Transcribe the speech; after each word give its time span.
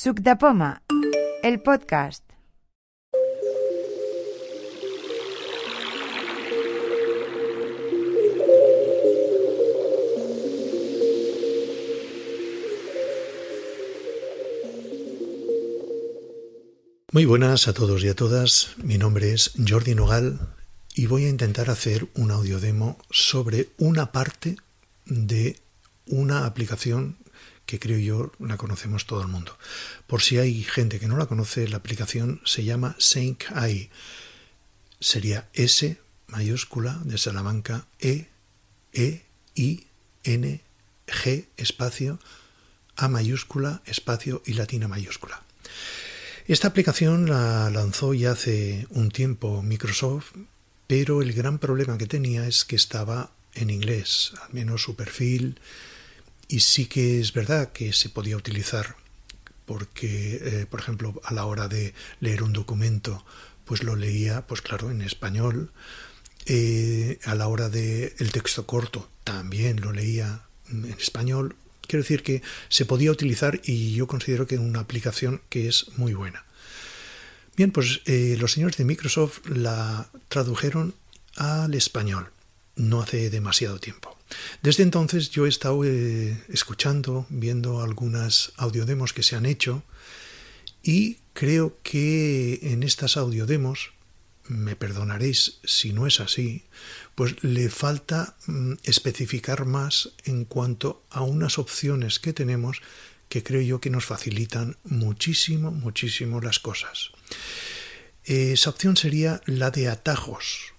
Suc 0.00 0.20
de 0.20 0.36
Poma, 0.36 0.80
el 1.42 1.60
podcast. 1.60 2.22
Muy 17.10 17.24
buenas 17.24 17.66
a 17.66 17.72
todos 17.72 18.04
y 18.04 18.08
a 18.08 18.14
todas. 18.14 18.76
Mi 18.76 18.98
nombre 18.98 19.32
es 19.32 19.50
Jordi 19.68 19.96
Nogal 19.96 20.38
y 20.94 21.06
voy 21.06 21.24
a 21.24 21.28
intentar 21.28 21.70
hacer 21.70 22.06
un 22.14 22.30
audio 22.30 22.60
demo 22.60 22.98
sobre 23.10 23.70
una 23.78 24.12
parte 24.12 24.58
de 25.06 25.58
una 26.06 26.46
aplicación 26.46 27.16
que 27.68 27.78
creo 27.78 27.98
yo 27.98 28.32
la 28.38 28.56
conocemos 28.56 29.04
todo 29.04 29.20
el 29.20 29.28
mundo. 29.28 29.58
Por 30.06 30.22
si 30.22 30.38
hay 30.38 30.64
gente 30.64 30.98
que 30.98 31.06
no 31.06 31.18
la 31.18 31.26
conoce, 31.26 31.68
la 31.68 31.76
aplicación 31.76 32.40
se 32.46 32.64
llama 32.64 32.96
Sync 32.98 33.44
AI. 33.54 33.90
Sería 35.00 35.50
S 35.52 35.98
mayúscula 36.28 36.98
de 37.04 37.18
Salamanca 37.18 37.86
E 38.00 38.28
E 38.94 39.22
I 39.54 39.86
N 40.24 40.62
G 41.06 41.44
espacio 41.58 42.18
A 42.96 43.06
mayúscula 43.08 43.82
espacio 43.84 44.42
y 44.46 44.54
latina 44.54 44.88
mayúscula. 44.88 45.42
Esta 46.46 46.68
aplicación 46.68 47.28
la 47.28 47.68
lanzó 47.68 48.14
ya 48.14 48.30
hace 48.30 48.86
un 48.88 49.10
tiempo 49.10 49.62
Microsoft, 49.62 50.32
pero 50.86 51.20
el 51.20 51.34
gran 51.34 51.58
problema 51.58 51.98
que 51.98 52.06
tenía 52.06 52.48
es 52.48 52.64
que 52.64 52.76
estaba 52.76 53.30
en 53.52 53.68
inglés, 53.68 54.32
al 54.42 54.54
menos 54.54 54.82
su 54.82 54.96
perfil 54.96 55.60
y 56.48 56.60
sí 56.60 56.86
que 56.86 57.20
es 57.20 57.32
verdad 57.32 57.72
que 57.72 57.92
se 57.92 58.08
podía 58.08 58.36
utilizar 58.36 58.96
porque, 59.68 60.40
eh, 60.42 60.66
por 60.68 60.80
ejemplo, 60.80 61.20
a 61.22 61.34
la 61.34 61.44
hora 61.44 61.68
de 61.68 61.92
leer 62.20 62.42
un 62.42 62.54
documento, 62.54 63.24
pues 63.66 63.82
lo 63.82 63.96
leía, 63.96 64.46
pues 64.46 64.62
claro, 64.62 64.90
en 64.90 65.02
español. 65.02 65.70
Eh, 66.46 67.18
a 67.24 67.34
la 67.34 67.48
hora 67.48 67.68
de 67.68 68.14
el 68.18 68.32
texto 68.32 68.64
corto, 68.64 69.10
también 69.24 69.82
lo 69.82 69.92
leía 69.92 70.40
en 70.70 70.86
español. 70.98 71.54
Quiero 71.86 72.02
decir 72.02 72.22
que 72.22 72.42
se 72.70 72.86
podía 72.86 73.10
utilizar 73.10 73.60
y 73.62 73.92
yo 73.92 74.06
considero 74.06 74.46
que 74.46 74.56
una 74.58 74.80
aplicación 74.80 75.42
que 75.50 75.68
es 75.68 75.86
muy 75.98 76.14
buena. 76.14 76.46
Bien, 77.54 77.70
pues 77.70 78.00
eh, 78.06 78.36
los 78.40 78.52
señores 78.52 78.78
de 78.78 78.86
Microsoft 78.86 79.40
la 79.48 80.08
tradujeron 80.28 80.94
al 81.36 81.74
español 81.74 82.30
no 82.76 83.02
hace 83.02 83.28
demasiado 83.28 83.78
tiempo. 83.80 84.07
Desde 84.62 84.82
entonces 84.82 85.30
yo 85.30 85.46
he 85.46 85.48
estado 85.48 85.84
eh, 85.84 86.42
escuchando, 86.48 87.26
viendo 87.30 87.80
algunas 87.80 88.52
audiodemos 88.56 89.12
que 89.12 89.22
se 89.22 89.36
han 89.36 89.46
hecho 89.46 89.82
y 90.82 91.18
creo 91.32 91.78
que 91.82 92.60
en 92.62 92.82
estas 92.82 93.16
audiodemos, 93.16 93.92
me 94.48 94.76
perdonaréis 94.76 95.60
si 95.64 95.92
no 95.92 96.06
es 96.06 96.20
así, 96.20 96.64
pues 97.14 97.42
le 97.42 97.68
falta 97.68 98.36
mm, 98.46 98.74
especificar 98.84 99.66
más 99.66 100.10
en 100.24 100.44
cuanto 100.44 101.04
a 101.10 101.22
unas 101.22 101.58
opciones 101.58 102.18
que 102.18 102.32
tenemos 102.32 102.80
que 103.28 103.42
creo 103.42 103.60
yo 103.60 103.80
que 103.80 103.90
nos 103.90 104.06
facilitan 104.06 104.76
muchísimo, 104.84 105.70
muchísimo 105.70 106.40
las 106.40 106.58
cosas. 106.58 107.10
esa 108.24 108.70
opción 108.70 108.96
sería 108.96 109.40
la 109.46 109.70
de 109.70 109.88
atajos. 109.88 110.72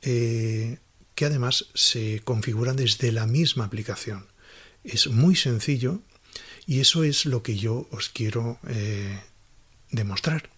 Eh, 0.00 0.78
además 1.24 1.66
se 1.74 2.20
configuran 2.24 2.76
desde 2.76 3.12
la 3.12 3.26
misma 3.26 3.64
aplicación. 3.64 4.26
Es 4.84 5.06
muy 5.08 5.36
sencillo 5.36 6.00
y 6.66 6.80
eso 6.80 7.04
es 7.04 7.26
lo 7.26 7.42
que 7.42 7.56
yo 7.56 7.88
os 7.90 8.08
quiero 8.08 8.58
eh, 8.68 9.20
demostrar. 9.90 10.50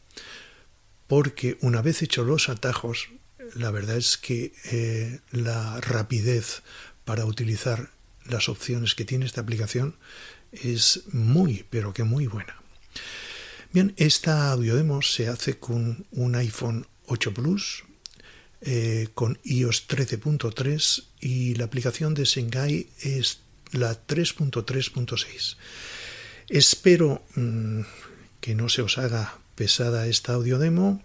Porque 1.06 1.58
una 1.60 1.82
vez 1.82 2.02
hechos 2.02 2.26
los 2.26 2.48
atajos, 2.48 3.10
la 3.54 3.70
verdad 3.70 3.96
es 3.96 4.16
que 4.16 4.52
eh, 4.70 5.20
la 5.30 5.80
rapidez 5.80 6.62
para 7.04 7.26
utilizar 7.26 7.90
las 8.24 8.48
opciones 8.48 8.94
que 8.94 9.04
tiene 9.04 9.26
esta 9.26 9.42
aplicación 9.42 9.96
es 10.52 11.02
muy, 11.12 11.66
pero 11.68 11.92
que 11.92 12.04
muy 12.04 12.26
buena. 12.26 12.56
Bien, 13.72 13.92
esta 13.96 14.52
audio 14.52 14.76
demo 14.76 15.02
se 15.02 15.28
hace 15.28 15.58
con 15.58 16.06
un 16.12 16.36
iPhone 16.36 16.86
8 17.06 17.34
Plus, 17.34 17.84
eh, 18.66 19.08
con 19.14 19.38
iOS 19.44 19.86
13.3 19.88 21.04
y 21.20 21.54
la 21.54 21.66
aplicación 21.66 22.14
de 22.14 22.24
Sengai 22.24 22.88
es 23.00 23.40
la 23.72 23.92
3.3.6. 24.06 25.56
Espero 26.48 27.22
mm, 27.34 27.80
que 28.40 28.54
no 28.54 28.68
se 28.68 28.82
os 28.82 28.96
haga 28.96 29.38
pesada 29.54 30.06
esta 30.06 30.32
audio 30.32 30.58
demo, 30.58 31.02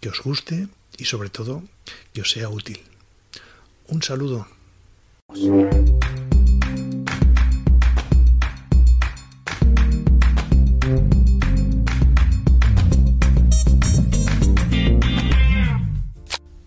que 0.00 0.08
os 0.08 0.20
guste 0.20 0.68
y 0.96 1.04
sobre 1.04 1.28
todo 1.28 1.62
que 2.14 2.22
os 2.22 2.30
sea 2.30 2.48
útil. 2.48 2.80
Un 3.88 4.02
saludo. 4.02 4.48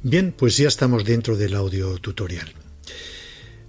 Bien, 0.09 0.33
pues 0.35 0.57
ya 0.57 0.67
estamos 0.67 1.05
dentro 1.05 1.37
del 1.37 1.53
audio 1.53 1.99
tutorial. 1.99 2.51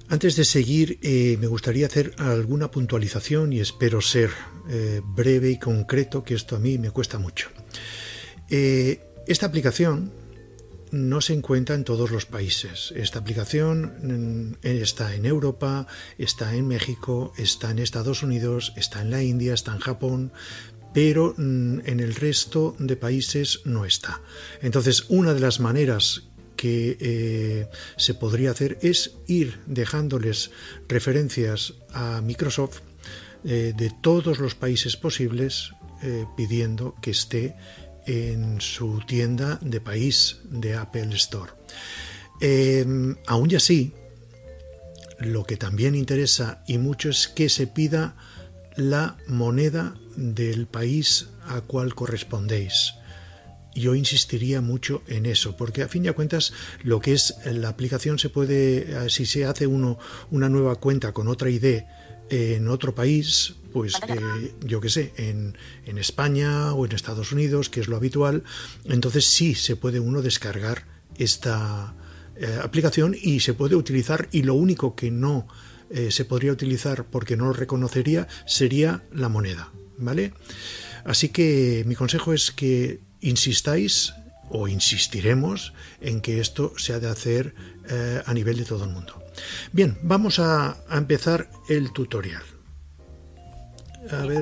Antes 0.09 0.37
de 0.37 0.47
seguir, 0.47 0.99
eh, 1.03 1.37
me 1.39 1.47
gustaría 1.47 1.84
hacer 1.84 2.15
alguna 2.17 2.71
puntualización 2.71 3.53
y 3.53 3.61
espero 3.61 4.01
ser 4.01 4.31
eh, 4.71 5.03
breve 5.05 5.51
y 5.51 5.59
concreto, 5.59 6.25
que 6.25 6.33
esto 6.33 6.56
a 6.56 6.59
mí 6.59 6.78
me 6.78 6.93
cuesta 6.93 7.19
mucho. 7.19 7.51
Eh, 8.49 9.01
esta 9.27 9.45
aplicación 9.45 10.15
no 10.93 11.21
se 11.21 11.34
encuentra 11.34 11.75
en 11.75 11.84
todos 11.84 12.11
los 12.11 12.25
países. 12.25 12.95
Esta 12.97 13.19
aplicación 13.19 14.57
mm, 14.62 14.67
está 14.67 15.15
en 15.15 15.27
Europa, 15.27 15.89
está 16.17 16.55
en 16.55 16.67
México, 16.67 17.34
está 17.37 17.71
en 17.71 17.81
Estados 17.81 18.22
Unidos, 18.22 18.72
está 18.77 19.03
en 19.03 19.11
la 19.11 19.22
India, 19.22 19.53
está 19.53 19.75
en 19.75 19.81
Japón, 19.81 20.33
pero 20.93 21.34
mm, 21.37 21.81
en 21.84 22.01
el 22.01 22.15
resto 22.15 22.75
de 22.78 22.97
países 22.97 23.61
no 23.65 23.84
está. 23.84 24.21
Entonces, 24.62 25.05
una 25.09 25.34
de 25.34 25.41
las 25.41 25.61
maneras 25.61 26.29
que 26.60 26.98
eh, 27.00 27.69
se 27.97 28.12
podría 28.12 28.50
hacer 28.50 28.76
es 28.82 29.12
ir 29.26 29.60
dejándoles 29.65 30.50
referencias 30.88 31.72
a 31.94 32.21
Microsoft 32.21 32.81
eh, 33.44 33.72
de 33.75 33.91
todos 34.03 34.41
los 34.41 34.54
países 34.56 34.98
posibles 34.98 35.72
eh, 36.03 36.26
pidiendo 36.37 36.97
que 37.00 37.12
esté 37.12 37.56
en 38.04 38.60
su 38.60 39.00
tienda 39.06 39.59
de 39.62 39.81
país 39.81 40.41
de 40.50 40.75
Apple 40.75 41.15
Store. 41.15 41.50
aún 43.27 43.50
y 43.50 43.54
así, 43.54 43.94
lo 45.19 45.44
que 45.44 45.56
también 45.56 45.94
interesa 45.94 46.62
y 46.66 46.77
mucho 46.77 47.09
es 47.09 47.27
que 47.27 47.48
se 47.48 47.69
pida 47.69 48.16
la 48.77 49.16
moneda 49.28 49.94
del 50.15 50.66
país 50.66 51.28
a 51.47 51.62
cual 51.62 51.94
correspondéis 51.94 53.00
yo 53.75 53.94
insistiría 53.94 54.60
mucho 54.60 55.03
en 55.06 55.26
eso, 55.26 55.56
porque 55.56 55.82
a 55.82 55.88
fin 55.88 56.03
de 56.03 56.12
cuentas 56.12 56.53
lo 56.82 57.00
que 57.00 57.12
es 57.12 57.34
la 57.44 57.69
aplicación 57.69 58.19
se 58.19 58.28
puede, 58.28 59.06
eh, 59.06 59.10
si 59.10 59.26
se 59.26 59.44
hace 59.44 59.66
uno 59.66 59.98
una 60.31 60.48
nueva 60.48 60.76
cuenta 60.76 61.12
con 61.12 61.28
otra 61.28 61.50
ID 61.50 61.82
en 62.30 62.69
otro 62.69 62.94
país, 62.94 63.54
pues 63.72 63.94
eh, 64.09 64.54
yo 64.60 64.80
qué 64.80 64.88
sé, 64.88 65.12
en, 65.16 65.56
en, 65.84 65.98
España 65.98 66.72
o 66.75 66.86
en 66.86 66.92
Estados 66.92 67.32
Unidos, 67.32 67.69
que 67.69 67.80
es 67.80 67.88
lo 67.88 67.97
habitual, 67.97 68.44
entonces 68.84 69.25
sí 69.25 69.56
se 69.56 69.75
puede 69.75 69.98
uno 69.98 70.22
descargar 70.22 70.86
esta 71.19 71.94
eh, 72.36 72.59
aplicación 72.62 73.16
y 73.20 73.41
se 73.41 73.54
puede 73.54 73.75
utilizar 73.75 74.28
y 74.30 74.42
lo 74.42 74.54
único 74.54 74.94
que 74.94 75.10
no 75.10 75.47
se 76.10 76.25
podría 76.25 76.53
utilizar 76.53 77.04
porque 77.06 77.36
no 77.36 77.47
lo 77.47 77.53
reconocería 77.53 78.28
sería 78.47 79.03
la 79.12 79.28
moneda, 79.28 79.72
¿vale? 79.98 80.32
Así 81.04 81.30
que 81.30 81.83
mi 81.84 81.97
consejo 81.97 82.33
es 82.33 82.53
que 82.53 83.00
insistáis 83.21 84.15
o 84.51 84.69
insistiremos 84.69 85.72
en 86.01 86.21
que 86.21 86.41
esto 86.41 86.72
se 86.77 86.93
ha 86.93 87.01
de 87.01 87.09
hacer 87.09 87.55
eh, 87.89 88.22
a 88.25 88.34
nivel 88.34 88.57
de 88.57 88.65
todo 88.65 88.84
el 88.84 88.91
mundo. 88.91 89.22
Bien, 89.72 89.97
vamos 90.03 90.39
a, 90.39 90.77
empezar 90.91 91.49
el 91.69 91.93
tutorial. 91.93 92.43
A 94.11 94.27
ver. 94.27 94.41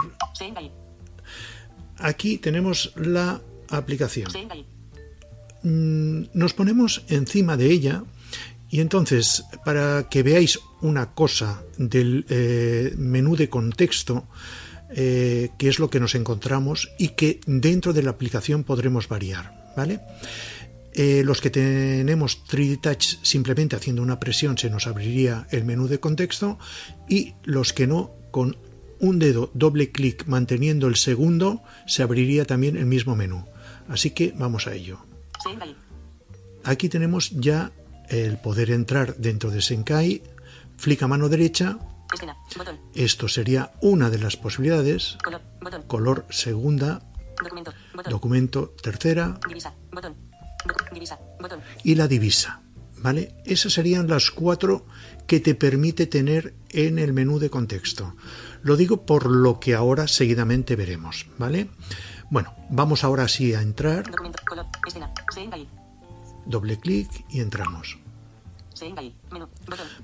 Aquí 1.99 2.39
tenemos 2.39 2.93
la 2.97 3.41
aplicación. 3.69 4.31
Mm, 5.63 6.25
nos 6.33 6.55
ponemos 6.55 7.05
encima 7.09 7.57
de 7.57 7.67
ella 7.67 8.05
y 8.71 8.81
entonces, 8.81 9.45
para 9.65 10.09
que 10.09 10.23
veáis 10.23 10.59
una 10.81 11.15
cosa 11.15 11.63
del 11.77 12.25
eh, 12.29 12.95
menú 12.97 13.35
de 13.35 13.49
contexto, 13.49 14.29
eh, 14.91 15.51
qué 15.59 15.69
es 15.69 15.79
lo 15.79 15.91
que 15.91 16.01
nos 16.01 16.15
encontramos 16.15 16.91
y 16.99 17.09
que 17.11 17.41
dentro 17.47 17.93
de 17.93 18.03
la 18.03 18.11
aplicación 18.11 18.65
podremos 18.65 19.09
variar, 19.09 19.73
¿vale? 19.77 20.01
Eh, 20.95 21.23
los 21.25 21.41
que 21.41 21.51
tenemos 21.51 22.43
3D 22.45 22.81
Touch 22.81 23.19
simplemente 23.23 23.77
haciendo 23.77 24.03
una 24.03 24.19
presión 24.19 24.59
se 24.59 24.71
nos 24.71 24.87
abriría 24.87 25.47
el 25.51 25.65
menú 25.65 25.87
de 25.87 26.01
contexto 26.01 26.59
y 27.09 27.35
los 27.45 27.73
que 27.73 27.87
no 27.87 28.11
con 28.31 28.57
un 28.99 29.19
dedo 29.19 29.51
doble 29.55 29.93
clic 29.93 30.27
manteniendo 30.27 30.89
el 30.89 30.97
segundo, 30.97 31.63
se 31.87 32.03
abriría 32.03 32.45
también 32.45 32.77
el 32.77 32.87
mismo 32.87 33.15
menú. 33.15 33.45
Así 33.89 34.11
que 34.11 34.35
vamos 34.37 34.67
a 34.67 34.75
ello. 34.75 34.99
Aquí 36.65 36.89
tenemos 36.89 37.31
ya 37.31 37.73
el 38.09 38.39
poder 38.39 38.71
entrar 38.71 39.17
dentro 39.17 39.51
de 39.51 39.63
Senkai, 39.63 40.23
flick 40.77 41.03
a 41.03 41.09
mano 41.09 41.29
derecha. 41.29 41.79
Esto 42.95 43.29
sería 43.29 43.73
una 43.81 44.11
de 44.11 44.19
las 44.19 44.37
posibilidades, 44.37 45.19
Color. 45.87 46.27
Segunda, 46.31 47.03
Documento. 48.09 48.71
Tercera 48.83 49.39
Divisa. 49.47 49.75
Botón. 49.93 50.17
Docu- 50.67 50.93
divisa. 50.93 51.19
Botón. 51.41 51.61
y 51.85 51.95
la 51.95 52.09
divisa. 52.09 52.63
¿Vale? 53.01 53.37
Esas 53.45 53.75
serían 53.75 54.09
las 54.09 54.33
cuatro 54.33 54.85
que 55.29 55.39
te 55.39 55.55
permite 55.55 56.07
tener 56.09 56.55
en 56.71 56.99
el 56.99 57.13
menú 57.13 57.39
de 57.39 57.49
contexto. 57.49 58.17
Lo 58.63 58.77
digo 58.77 59.07
por 59.07 59.27
lo 59.31 59.61
que 59.61 59.77
ahora 59.77 60.09
seguidamente 60.09 60.75
veremos, 60.75 61.27
¿vale? 61.39 61.69
Bueno, 62.29 62.53
vamos 62.71 63.05
ahora 63.05 63.29
sí 63.29 63.55
a 63.55 63.63
entrar, 63.63 64.11
Documento. 64.11 64.43
Color. 64.49 64.67
Escena. 64.85 65.13
Senkai. 65.33 65.69
doble 66.47 66.81
clic 66.81 67.09
y 67.31 67.39
entramos. 67.41 67.99
Menú. 69.31 69.49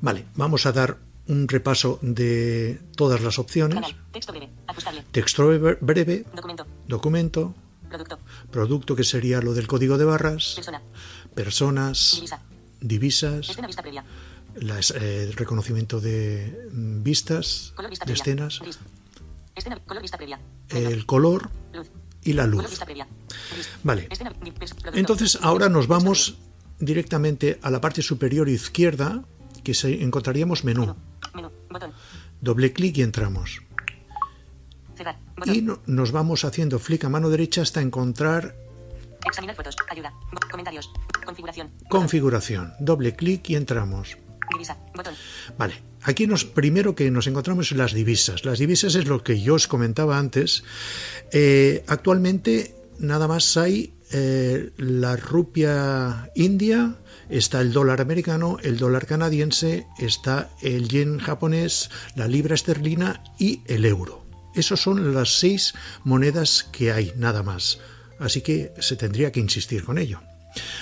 Vale, 0.01 0.27
vamos 0.37 0.65
a 0.67 0.73
dar 0.73 0.99
un 1.29 1.49
repaso 1.49 1.99
de 2.03 2.81
todas 2.97 3.21
las 3.23 3.39
opciones. 3.39 3.75
Canal. 3.77 3.97
Texto 4.13 4.33
breve. 4.33 4.51
Ajustable. 4.67 5.05
Texto 5.11 5.47
breve- 5.49 5.79
breve, 5.81 6.25
Documento. 6.35 6.67
documento, 6.89 7.55
Producto. 7.89 8.19
producto 8.51 8.97
que 8.97 9.05
sería 9.05 9.41
lo 9.41 9.55
del 9.55 9.67
código 9.67 9.97
de 9.99 10.05
barras, 10.05 10.53
Persona. 10.57 10.83
personas, 11.35 12.11
Divisa. 12.17 12.41
divisas, 12.81 13.49
Escena 13.51 13.67
vista 13.67 13.83
previa. 13.83 14.05
las, 14.57 14.91
eh, 14.91 15.25
el 15.25 15.33
reconocimiento 15.35 16.01
de 16.01 16.69
mm, 16.73 17.03
vistas, 17.03 17.73
Color 17.75 17.91
vista 17.91 18.05
de 18.05 18.13
previa. 18.13 18.23
escenas, 18.23 18.59
Gris. 18.61 18.79
Escena. 19.55 19.79
Color 19.87 20.03
vista 20.03 20.17
previa. 20.17 20.41
Menor. 20.73 20.93
el 20.93 21.07
color 21.07 21.51
Luz. 21.73 21.89
y 22.23 22.33
la 22.33 22.43
Color 22.45 22.57
luz. 22.63 22.71
vista 22.71 22.85
previa. 22.85 23.07
Gris. 23.55 23.69
Vale. 23.83 24.09
Escena. 24.11 24.33
Entonces 24.95 25.39
ahora 25.41 25.69
nos 25.69 25.87
vamos 25.87 26.37
directamente 26.81 27.59
a 27.63 27.71
la 27.71 27.81
parte 27.81 28.03
superior 28.03 28.49
izquierda 28.49 29.25
que 29.63 29.73
se, 29.75 30.03
encontraríamos 30.03 30.65
menú. 30.65 30.95
Botón. 31.75 31.93
Doble 32.41 32.73
clic 32.73 32.97
y 32.99 33.03
entramos. 33.03 33.61
Cerrar. 34.97 35.19
Botón. 35.37 35.55
Y 35.55 35.61
no- 35.63 35.81
nos 35.87 36.13
vamos 36.13 36.45
haciendo 36.45 36.79
flick 36.79 37.05
a 37.05 37.09
mano 37.09 37.29
derecha 37.29 37.63
hasta 37.63 37.81
encontrar 37.83 38.55
Examinar 39.27 39.57
fotos. 39.57 39.75
Ayuda. 39.91 40.13
Comentarios. 40.51 40.91
Configuración. 41.25 41.71
Botón. 41.73 41.89
configuración. 41.89 42.75
Doble 42.79 43.17
clic 43.17 43.49
y 43.51 43.57
entramos. 43.57 44.19
Divisa. 44.53 44.77
Botón. 44.95 45.15
Vale, 45.59 45.83
aquí 46.03 46.27
nos 46.27 46.45
primero 46.45 46.95
que 46.95 47.11
nos 47.11 47.27
encontramos 47.27 47.73
las 47.73 47.93
divisas. 47.95 48.45
Las 48.45 48.59
divisas 48.59 48.95
es 48.95 49.07
lo 49.07 49.25
que 49.25 49.41
yo 49.41 49.55
os 49.55 49.67
comentaba 49.67 50.19
antes. 50.19 50.63
Eh, 51.33 51.83
actualmente 51.89 52.75
nada 52.99 53.27
más 53.27 53.57
hay 53.57 53.95
eh, 54.13 54.71
la 54.77 55.17
rupia 55.17 56.31
india, 56.37 56.95
está 57.29 57.61
el 57.61 57.73
dólar 57.73 58.01
americano, 58.01 58.59
el 58.63 58.79
dólar 58.79 59.07
canadiense, 59.07 59.87
está 59.99 60.51
el 60.63 60.89
yen 60.89 61.19
japonés, 61.19 61.91
la 62.15 62.29
libra 62.29 62.55
esterlina 62.55 63.23
y 63.39 63.63
el 63.67 63.85
euro. 63.85 64.25
Esas 64.55 64.81
son 64.81 65.15
las 65.15 65.39
seis 65.39 65.75
monedas 66.05 66.65
que 66.71 66.93
hay, 66.93 67.13
nada 67.17 67.43
más. 67.43 67.81
Así 68.19 68.41
que 68.41 68.73
se 68.79 68.97
tendría 68.97 69.33
que 69.33 69.41
insistir 69.41 69.85
con 69.85 69.99
ello. 69.99 70.21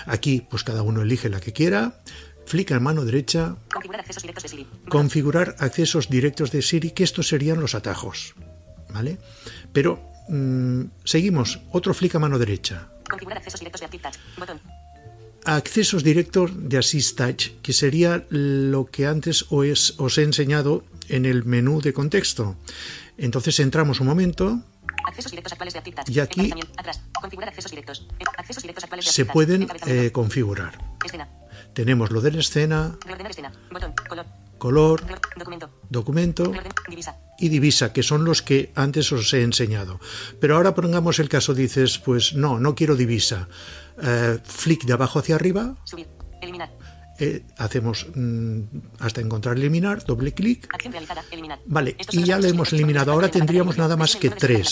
Aquí, 0.06 0.47
pues 0.50 0.65
cada 0.65 0.83
uno 0.83 1.03
elige 1.03 1.31
la 1.31 1.41
que 1.41 1.53
quiera, 1.53 2.00
flick 2.47 2.71
en 2.73 2.83
mano 2.83 3.05
derecha, 3.05 3.56
Configurar 3.73 4.00
accesos 4.00 4.23
directos 4.23 4.43
de 4.43 4.49
Siri. 4.49 4.67
Configurar 4.89 5.56
accesos 5.59 6.09
directos 6.11 6.50
de 6.50 6.62
Siri, 6.62 6.91
que 6.91 7.05
estos 7.05 7.29
serían 7.29 7.61
los 7.61 7.75
atajos. 7.75 8.35
¿Vale? 8.91 9.17
Pero 9.73 10.03
mm, 10.29 10.83
seguimos, 11.05 11.61
otro 11.71 11.94
flick 11.94 12.15
a 12.15 12.19
mano 12.19 12.39
derecha. 12.39 12.89
Configurar 13.09 13.39
accesos 13.39 13.61
directos 13.61 13.81
de 13.81 13.87
Active 13.87 14.03
Touch. 14.03 14.19
Botón. 14.37 14.61
Accesos 15.44 16.05
directos 16.05 16.50
de 16.55 16.79
Assist 16.79 17.17
Touch, 17.19 17.49
que 17.62 17.73
sería 17.73 18.25
lo 18.31 18.87
que 18.87 19.06
antes 19.06 19.47
os, 19.50 20.19
he 20.19 20.23
enseñado 20.23 20.85
en 21.09 21.27
el 21.27 21.44
menú 21.44 21.81
de 21.81 21.93
contexto. 21.93 22.56
Entonces 23.19 23.59
entramos 23.61 24.00
un 24.00 24.06
momento, 24.06 24.62
Accesos 25.05 25.33
directos 25.33 25.53
actuales 25.53 25.73
de 25.75 25.79
Active 25.81 25.97
Touch. 25.97 26.09
Y 26.17 26.21
aquí- 26.21 26.41
Encabezamiento. 26.43 26.73
Atrás. 26.81 27.00
Configurar 27.21 27.49
accesos 27.49 27.71
directos. 27.73 28.06
Eh, 28.21 28.25
Accesos 28.39 28.62
directos 28.62 28.85
actuales 28.85 29.05
de 29.06 29.11
se 29.12 29.25
pueden 29.25 29.67
eh, 29.87 30.11
configurar. 30.12 30.79
Escena. 31.05 31.29
Tenemos 31.75 32.12
lo 32.12 32.21
de 32.21 32.31
la 32.31 32.39
escena, 32.41 32.97
Reordenar 33.05 33.31
escena. 33.33 33.53
Botón. 33.73 33.94
Color. 34.09 34.27
color, 34.59 35.05
Reor- 35.05 35.21
documento. 35.37 35.71
documento 35.91 36.44
Reorden. 36.53 36.73
Divisa. 36.89 37.17
y 37.39 37.49
divisa, 37.49 37.93
que 37.93 38.05
son 38.05 38.25
los 38.25 38.43
que 38.43 38.71
antes 38.77 39.11
os 39.11 39.33
he 39.35 39.43
enseñado. 39.43 39.99
Pero 40.41 40.55
ahora 40.56 40.73
pongamos 40.75 41.19
el 41.19 41.29
caso, 41.29 41.53
dices, 41.53 41.99
pues 41.99 42.35
no, 42.35 42.61
no 42.61 42.77
quiero 42.77 42.94
divisa. 42.94 43.49
Eh, 44.00 44.39
flick 44.44 44.85
de 44.85 44.93
abajo 44.93 45.19
hacia 45.19 45.35
arriba, 45.35 45.77
Subir. 45.85 46.09
Eliminar. 46.41 46.71
eh, 47.19 47.44
hacemos 47.59 48.06
mm, 48.15 48.61
hasta 49.00 49.21
encontrar 49.21 49.56
eliminar, 49.56 50.05
doble 50.05 50.33
clic. 50.33 50.69
Vale, 51.67 51.94
Estos 51.99 52.15
y 52.15 52.25
ya 52.25 52.39
lo 52.39 52.47
hemos 52.47 52.73
eliminado. 52.73 53.12
Ahora 53.12 53.29
tendríamos 53.31 53.77
nada 53.79 53.97
más 53.97 54.17
que 54.17 54.31
tres. 54.31 54.71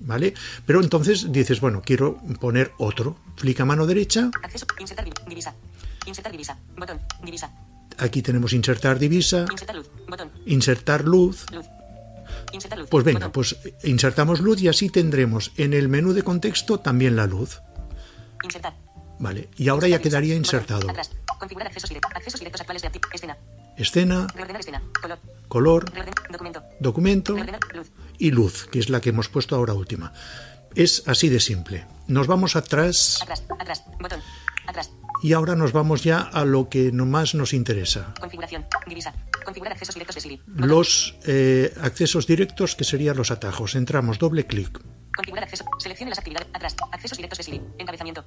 ¿Vale? 0.00 0.34
Pero 0.64 0.80
entonces 0.80 1.30
dices, 1.32 1.60
bueno, 1.60 1.82
quiero 1.84 2.18
poner 2.40 2.72
otro. 2.78 3.18
Flick 3.36 3.60
a 3.60 3.64
mano 3.64 3.86
derecha. 3.86 4.30
Acceso. 4.42 4.66
Insertar 4.78 5.06
divisa. 5.28 5.54
Insertar 6.06 6.32
divisa. 6.32 6.56
Botón. 6.76 7.00
Divisa. 7.24 7.52
Aquí 7.98 8.22
tenemos 8.22 8.52
insertar 8.54 8.98
divisa, 8.98 9.44
Insertar 9.50 9.76
luz. 9.76 9.90
Botón. 10.08 10.30
insertar 10.46 11.04
luz. 11.04 11.44
Luz. 11.52 11.66
Insertar 12.52 12.78
luz. 12.78 12.88
Pues 12.88 13.04
venga, 13.04 13.18
Botón. 13.26 13.32
pues 13.32 13.56
insertamos 13.84 14.40
luz 14.40 14.62
y 14.62 14.68
así 14.68 14.88
tendremos 14.88 15.52
en 15.58 15.74
el 15.74 15.88
menú 15.88 16.12
de 16.14 16.22
contexto 16.22 16.80
también 16.80 17.16
la 17.16 17.26
luz. 17.26 17.60
Insertar. 18.42 18.74
Vale, 19.18 19.48
y 19.56 19.68
ahora 19.68 19.86
ya 19.88 20.00
quedaría 20.00 20.34
insertado. 20.34 20.90
Atrás. 20.90 21.10
Configurar 21.38 21.68
accesos 21.68 21.88
directos. 21.90 22.10
Accesos 22.14 22.40
directos 22.40 22.60
actuales 22.60 22.82
de. 22.82 22.90
Escena. 23.12 23.36
Escena, 23.76 24.26
Reordenar 24.34 24.60
escena. 24.60 24.82
Color. 25.00 25.18
color, 25.48 25.92
Reordenar. 25.92 26.14
Documento. 26.30 26.62
documento 26.80 27.34
Reordenar. 27.34 27.60
Luz. 27.74 27.90
y 28.18 28.30
luz, 28.30 28.66
que 28.70 28.78
es 28.78 28.90
la 28.90 29.00
que 29.00 29.10
hemos 29.10 29.28
puesto 29.28 29.54
ahora 29.56 29.74
última. 29.74 30.12
Es 30.74 31.02
así 31.06 31.28
de 31.28 31.40
simple. 31.40 31.86
Nos 32.08 32.26
vamos 32.26 32.56
atrás 32.56 33.20
Atrás. 33.22 33.44
Atrás. 33.58 33.84
Botón. 34.00 34.20
Atrás. 34.66 34.90
y 35.22 35.32
ahora 35.32 35.54
nos 35.54 35.72
vamos 35.72 36.02
ya 36.02 36.20
a 36.20 36.44
lo 36.44 36.68
que 36.68 36.92
más 36.92 37.34
nos 37.34 37.52
interesa. 37.52 38.14
Configuración. 38.20 38.66
Divisa. 38.86 39.14
Configurar 39.44 39.72
accesos 39.72 39.94
directos 39.94 40.14
de 40.16 40.20
Siri. 40.20 40.40
Los 40.46 41.16
eh, 41.26 41.72
accesos 41.80 42.26
directos, 42.26 42.76
que 42.76 42.84
serían 42.84 43.16
los 43.16 43.30
atajos. 43.30 43.74
Entramos, 43.74 44.18
doble 44.18 44.46
clic. 44.46 44.80
Configurar 45.16 45.44
acceso. 45.44 45.64
Seleccione 45.78 46.10
las 46.10 46.18
actividades. 46.18 46.48
Atrás. 46.52 46.76
Accesos 46.92 47.18
directos 47.18 47.38
de 47.38 47.44
Siri. 47.44 47.60
Encabezamiento. 47.78 48.24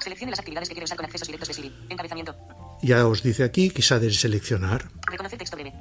Seleccione 0.00 0.30
las 0.30 0.38
actividades 0.40 0.68
que 0.68 0.74
quiere 0.74 0.84
usar 0.84 0.96
con 0.96 1.06
accesos 1.06 1.26
directos 1.28 1.48
de 1.48 1.54
Siri. 1.54 1.74
Encabezamiento. 1.88 2.36
Ya 2.82 3.06
os 3.06 3.22
dice 3.22 3.44
aquí 3.44 3.72
ha 3.90 3.98
de 3.98 4.10
seleccionar. 4.12 4.90
Reconocer 5.10 5.38
texto 5.38 5.56
breve. 5.56 5.74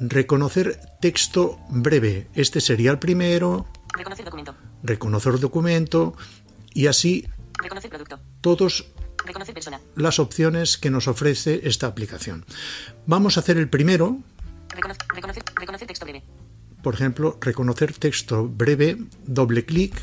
Reconocer 0.00 0.80
texto 1.00 1.58
breve. 1.68 2.28
Este 2.34 2.60
sería 2.60 2.90
el 2.90 2.98
primero. 2.98 3.66
Reconocer 3.96 4.24
documento. 4.24 4.54
Reconocer 4.82 5.38
documento. 5.38 6.14
Y 6.74 6.86
así 6.86 7.26
Reconocer 7.58 7.90
producto. 7.90 8.18
todas 8.40 8.84
Reconocer 9.24 9.54
persona. 9.54 9.80
las 9.94 10.18
opciones 10.18 10.78
que 10.78 10.90
nos 10.90 11.06
ofrece 11.06 11.60
esta 11.64 11.86
aplicación. 11.86 12.44
Vamos 13.06 13.36
a 13.36 13.40
hacer 13.40 13.58
el 13.58 13.68
primero. 13.68 14.18
Recono- 14.70 14.96
reconocer, 15.14 15.42
reconocer 15.54 15.86
texto 15.86 16.04
breve. 16.06 16.24
Por 16.82 16.94
ejemplo, 16.94 17.38
reconocer 17.40 17.92
texto 17.94 18.48
breve, 18.48 18.98
doble 19.26 19.64
clic 19.64 19.94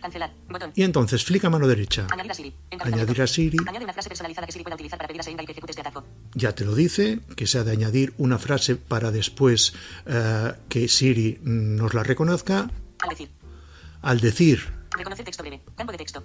Cancelar. 0.00 0.32
Botón. 0.48 0.72
y 0.74 0.82
entonces 0.82 1.24
flick 1.24 1.44
a 1.44 1.50
mano 1.50 1.68
derecha. 1.68 2.08
Añadir 2.10 2.32
a 2.32 2.34
Siri. 2.34 2.54
Añadir 2.80 3.22
a 3.22 3.26
Siri. 3.28 3.56
Añade 3.68 3.84
una 3.84 3.92
frase 3.92 4.08
personalizada 4.08 4.46
que 4.46 4.52
Siri 4.52 4.64
pueda 4.64 4.74
utilizar 4.74 4.98
para 4.98 5.06
pedir 5.08 5.20
a 5.20 5.30
y 5.30 5.46
que 5.46 5.52
ejecute 5.52 5.70
este 5.72 5.80
atajo. 5.80 6.02
Ya 6.34 6.52
te 6.56 6.64
lo 6.64 6.74
dice, 6.74 7.20
que 7.36 7.46
se 7.46 7.58
ha 7.58 7.64
de 7.64 7.70
añadir 7.70 8.12
una 8.18 8.38
frase 8.40 8.74
para 8.74 9.12
después 9.12 9.74
eh, 10.06 10.52
que 10.68 10.88
Siri 10.88 11.38
nos 11.42 11.94
la 11.94 12.02
reconozca. 12.02 12.68
Al 13.00 13.08
decir. 13.10 13.30
Al 14.02 14.20
decir, 14.20 14.60
Reconocer 14.90 15.24
texto 15.24 15.42
breve. 15.44 15.62
Campo 15.76 15.92
de 15.92 15.98
texto. 15.98 16.22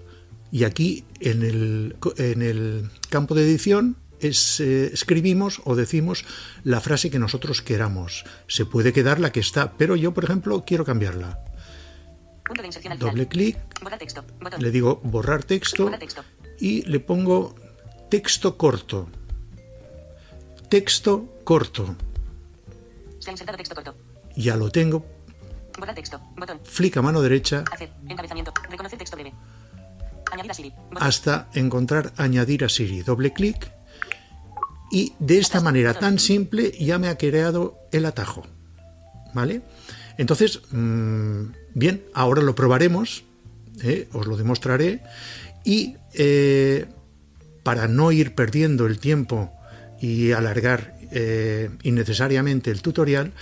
y 0.51 0.63
aquí 0.63 1.05
en 1.19 1.43
el, 1.43 1.95
en 2.17 2.41
el 2.41 2.89
campo 3.09 3.35
de 3.35 3.43
edición 3.43 3.95
es, 4.19 4.59
eh, 4.59 4.91
escribimos 4.93 5.61
o 5.65 5.75
decimos 5.75 6.25
la 6.63 6.81
frase 6.81 7.09
que 7.09 7.19
nosotros 7.19 7.61
queramos. 7.61 8.23
Se 8.47 8.65
puede 8.65 8.93
quedar 8.93 9.19
la 9.19 9.31
que 9.31 9.39
está, 9.39 9.73
pero 9.73 9.95
yo, 9.95 10.13
por 10.13 10.23
ejemplo, 10.23 10.63
quiero 10.65 10.85
cambiarla. 10.85 11.39
Punto 12.45 12.61
de 12.61 12.67
inserción 12.67 12.93
al 12.93 12.97
final. 12.99 13.11
Doble 13.13 13.27
clic, 13.27 13.57
le 14.59 14.71
digo 14.71 15.01
borrar 15.03 15.43
texto 15.43 15.83
Borrar 15.83 15.99
texto. 15.99 16.23
y 16.59 16.83
le 16.83 16.99
pongo 16.99 17.55
texto 18.09 18.57
corto. 18.57 19.09
Texto 20.69 21.39
corto. 21.43 21.95
Se 23.19 23.29
ha 23.29 23.33
insertado 23.33 23.57
texto 23.57 23.75
corto. 23.75 23.95
Ya 24.35 24.55
lo 24.55 24.71
tengo. 24.71 25.05
Borrar 25.77 25.95
texto. 25.95 26.19
Botón. 26.37 26.59
Flick 26.63 26.97
a 26.97 27.01
mano 27.01 27.21
derecha 27.21 27.63
Hacer. 27.71 27.89
Encabezamiento. 28.07 28.53
Reconocer 28.69 28.97
texto 28.97 29.15
breve. 29.15 29.33
Añadir 30.31 30.51
a 30.51 30.53
Siri. 30.53 30.69
Botón. 30.71 30.97
hasta 31.03 31.49
encontrar 31.53 32.13
añadir 32.17 32.63
a 32.65 32.69
Siri. 32.69 33.01
Doble 33.01 33.31
clic. 33.33 33.71
Y 34.91 35.13
de 35.19 35.39
esta 35.39 35.61
manera 35.61 35.93
tan 35.93 36.19
simple 36.19 36.71
ya 36.79 36.97
me 36.97 37.09
ha 37.09 37.17
creado 37.17 37.77
el 37.91 38.05
atajo. 38.05 38.43
¿vale? 39.37 39.61
Entonces, 40.17 40.61
mm, 40.71 41.41
bien, 41.75 42.03
ahora 42.13 42.41
lo 42.41 42.55
probaremos, 42.55 43.23
¿eh? 43.83 44.07
os 44.13 44.25
lo 44.25 44.35
demostraré 44.35 45.01
y 45.63 45.95
eh, 46.13 46.85
para 47.63 47.87
no 47.87 48.11
ir 48.11 48.33
perdiendo 48.33 48.87
el 48.87 48.97
tiempo 48.97 49.51
y 50.01 50.31
alargar 50.31 50.97
eh, 51.11 51.69
innecesariamente 51.83 52.71
el 52.71 52.81
tutorial, 52.81 53.33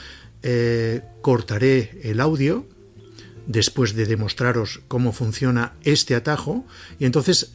cortaré 1.21 1.99
el 2.03 2.19
audio 2.19 2.67
después 3.47 3.95
de 3.95 4.05
demostraros 4.05 4.81
cómo 4.87 5.11
funciona 5.11 5.73
este 5.83 6.13
atajo 6.13 6.67
y 6.99 7.05
entonces 7.05 7.53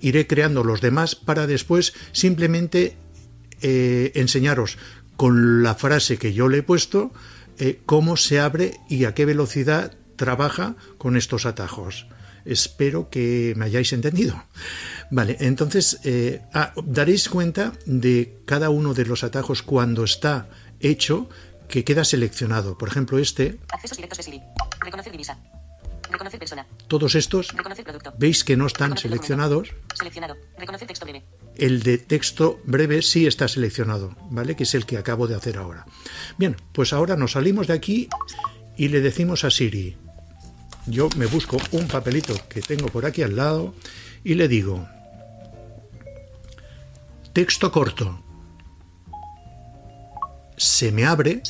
iré 0.00 0.26
creando 0.26 0.64
los 0.64 0.80
demás 0.80 1.14
para 1.14 1.46
después 1.46 1.94
simplemente 2.10 2.96
enseñaros 3.62 4.78
con 5.16 5.62
la 5.62 5.74
frase 5.74 6.18
que 6.18 6.32
yo 6.32 6.48
le 6.48 6.58
he 6.58 6.62
puesto 6.62 7.12
eh, 7.58 7.80
cómo 7.86 8.16
se 8.16 8.40
abre 8.40 8.78
y 8.88 9.04
a 9.04 9.14
qué 9.14 9.24
velocidad 9.24 9.94
trabaja 10.16 10.74
con 10.98 11.16
estos 11.16 11.46
atajos. 11.46 12.06
Espero 12.44 13.08
que 13.08 13.54
me 13.56 13.66
hayáis 13.66 13.92
entendido. 13.92 14.42
Vale, 15.10 15.36
entonces 15.40 16.00
eh, 16.04 16.42
ah, 16.54 16.72
daréis 16.84 17.28
cuenta 17.28 17.72
de 17.86 18.38
cada 18.46 18.70
uno 18.70 18.94
de 18.94 19.04
los 19.04 19.22
atajos 19.22 19.62
cuando 19.62 20.02
está 20.02 20.48
hecho 20.80 21.28
que 21.68 21.84
queda 21.84 22.04
seleccionado. 22.04 22.76
Por 22.76 22.88
ejemplo, 22.88 23.18
este. 23.18 23.58
Accesos 23.68 23.96
directos 23.96 24.18
de 24.18 24.24
Siri. 24.24 24.40
Reconocer 24.80 25.12
divisa. 25.12 25.38
Reconocer 26.10 26.38
persona. 26.38 26.66
Todos 26.88 27.14
estos, 27.14 27.48
Reconocer 27.56 27.84
producto. 27.84 28.12
veis 28.18 28.42
que 28.44 28.56
no 28.56 28.66
están 28.66 28.90
Reconocer 28.90 29.10
seleccionados. 29.10 29.68
documento. 29.68 29.96
Seleccionado. 29.96 30.36
Reconocer 30.58 30.88
texto 30.88 31.04
breve. 31.06 31.24
El 31.56 31.82
de 31.82 31.98
texto 31.98 32.60
breve 32.64 33.02
sí 33.02 33.26
está 33.26 33.46
seleccionado, 33.48 34.16
¿vale? 34.30 34.56
Que 34.56 34.62
es 34.64 34.74
el 34.74 34.86
que 34.86 34.98
acabo 34.98 35.26
de 35.26 35.34
hacer 35.34 35.58
ahora. 35.58 35.86
Bien, 36.38 36.56
pues 36.72 36.92
ahora 36.92 37.16
nos 37.16 37.32
salimos 37.32 37.66
de 37.66 37.74
aquí 37.74 38.08
y 38.76 38.88
le 38.88 39.00
decimos 39.00 39.44
a 39.44 39.50
Siri. 39.50 39.96
Yo 40.86 41.08
me 41.16 41.26
busco 41.26 41.58
un 41.72 41.86
papelito 41.86 42.34
que 42.48 42.62
tengo 42.62 42.88
por 42.88 43.06
aquí 43.06 43.22
al 43.22 43.36
lado 43.36 43.74
y 44.24 44.34
le 44.34 44.48
digo 44.48 44.88
texto 47.32 47.72
corto. 47.72 48.22
Se 50.62 50.92
me 50.92 51.04
abre 51.04 51.42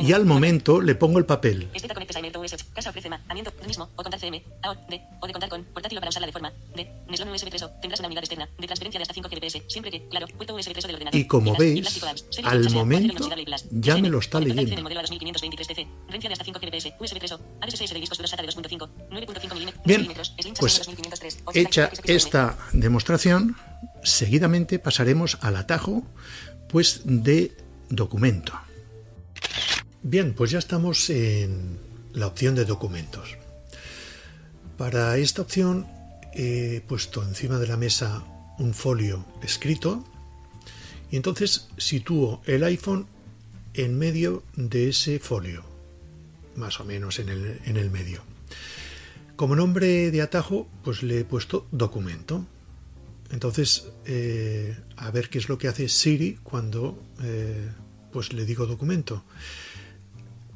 y 0.00 0.12
al 0.14 0.24
momento 0.24 0.80
le 0.80 0.94
pongo 0.94 1.18
el 1.18 1.26
papel. 1.26 1.68
Esteta 1.74 1.92
conectes 1.92 2.16
a 2.16 2.20
Emerto 2.20 2.40
US. 2.40 2.56
Casa 2.74 2.88
ofrece 2.88 3.10
más. 3.10 3.20
Amiento. 3.28 3.52
Mismo. 3.66 3.90
O 3.94 4.02
contar 4.02 4.18
CM. 4.18 4.42
A. 4.62 4.70
O. 4.70 4.74
D. 4.88 4.98
O 5.20 5.26
de 5.26 5.32
contar 5.34 5.50
con. 5.50 5.62
Portátil 5.64 5.98
o 5.98 6.00
para 6.00 6.08
usarla 6.08 6.26
de 6.26 6.32
forma. 6.32 6.50
D. 6.74 6.90
Neslon 7.06 7.28
USB 7.28 7.50
3 7.50 7.62
o. 7.64 7.70
Tendrás 7.82 8.00
una 8.00 8.08
unidad 8.08 8.24
externa. 8.24 8.48
De 8.58 8.66
transferencia 8.66 8.98
de 8.98 9.02
hasta 9.02 9.12
5 9.12 9.28
gbps. 9.28 9.62
Siempre 9.68 9.90
que. 9.90 10.08
Claro. 10.08 10.26
Puerto 10.38 10.54
USB 10.54 10.72
3 10.72 10.84
o 10.84 10.88
del 10.88 10.96
ordenador. 10.96 11.20
Y 11.20 11.26
como 11.26 11.54
veis, 11.54 12.02
al 12.44 12.70
momento, 12.70 13.28
ya 13.72 13.98
me 13.98 14.08
lo 14.08 14.20
está 14.20 14.40
leyendo. 14.40 14.72
en 14.72 14.78
el 14.78 14.82
modelo 14.82 15.00
a 15.00 15.02
2523 15.02 15.68
TC. 15.68 16.10
Rencia 16.10 16.30
de 16.30 16.32
hasta 16.32 16.44
5 16.46 16.58
gbps. 16.58 16.94
USB 16.98 17.18
3 17.18 17.32
o. 17.32 17.40
ABSS 17.60 17.92
de 17.92 18.00
discos 18.00 18.16
duros 18.16 18.30
SATA 18.30 18.42
de 18.42 18.48
2.5. 18.48 18.88
9.5 19.10 19.52
milímetros. 19.52 19.82
Bien, 19.84 20.08
pues 20.58 20.76
chasea 20.78 20.94
de 20.94 21.00
2503. 21.02 21.38
hecha 21.54 21.90
80 21.92 21.96
XXM. 21.96 22.10
esta 22.10 22.58
demostración, 22.72 23.56
seguidamente 24.02 24.78
pasaremos 24.78 25.36
al 25.42 25.56
atajo 25.56 26.04
pues 26.68 27.02
de 27.04 27.65
documento. 27.88 28.52
Bien, 30.02 30.34
pues 30.34 30.50
ya 30.50 30.58
estamos 30.58 31.10
en 31.10 31.78
la 32.12 32.26
opción 32.26 32.54
de 32.54 32.64
documentos. 32.64 33.36
Para 34.78 35.16
esta 35.16 35.42
opción 35.42 35.86
he 36.34 36.82
puesto 36.86 37.22
encima 37.22 37.58
de 37.58 37.66
la 37.66 37.76
mesa 37.76 38.22
un 38.58 38.74
folio 38.74 39.24
escrito 39.42 40.04
y 41.10 41.16
entonces 41.16 41.68
sitúo 41.76 42.42
el 42.46 42.64
iPhone 42.64 43.06
en 43.74 43.98
medio 43.98 44.42
de 44.54 44.88
ese 44.88 45.18
folio, 45.18 45.64
más 46.56 46.80
o 46.80 46.84
menos 46.84 47.18
en 47.18 47.28
el, 47.28 47.60
en 47.64 47.76
el 47.76 47.90
medio. 47.90 48.22
Como 49.36 49.54
nombre 49.54 50.10
de 50.10 50.22
atajo, 50.22 50.66
pues 50.82 51.02
le 51.02 51.20
he 51.20 51.24
puesto 51.24 51.66
documento. 51.70 52.46
Entonces, 53.30 53.88
eh, 54.04 54.76
a 54.96 55.10
ver 55.10 55.28
qué 55.28 55.38
es 55.38 55.48
lo 55.48 55.58
que 55.58 55.68
hace 55.68 55.88
Siri 55.88 56.38
cuando 56.42 57.02
eh, 57.22 57.68
pues 58.12 58.32
le 58.32 58.44
digo 58.44 58.66
documento. 58.66 59.24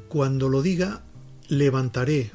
Cuando 0.08 0.48
lo 0.48 0.62
diga, 0.62 1.02
levantaré 1.48 2.30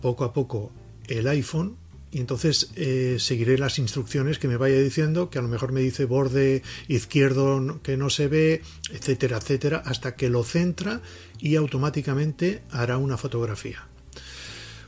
poco 0.00 0.24
a 0.24 0.32
poco 0.32 0.72
el 1.08 1.26
iPhone 1.28 1.76
y 2.10 2.20
entonces 2.20 2.70
eh, 2.76 3.16
seguiré 3.18 3.58
las 3.58 3.78
instrucciones 3.78 4.38
que 4.38 4.48
me 4.48 4.56
vaya 4.56 4.78
diciendo, 4.78 5.30
que 5.30 5.38
a 5.38 5.42
lo 5.42 5.48
mejor 5.48 5.72
me 5.72 5.80
dice 5.80 6.04
borde 6.04 6.62
izquierdo 6.88 7.80
que 7.82 7.96
no 7.96 8.08
se 8.08 8.28
ve, 8.28 8.62
etcétera, 8.90 9.38
etcétera, 9.38 9.82
hasta 9.84 10.16
que 10.16 10.30
lo 10.30 10.44
centra 10.44 11.02
y 11.40 11.56
automáticamente 11.56 12.62
hará 12.70 12.98
una 12.98 13.16
fotografía. 13.16 13.88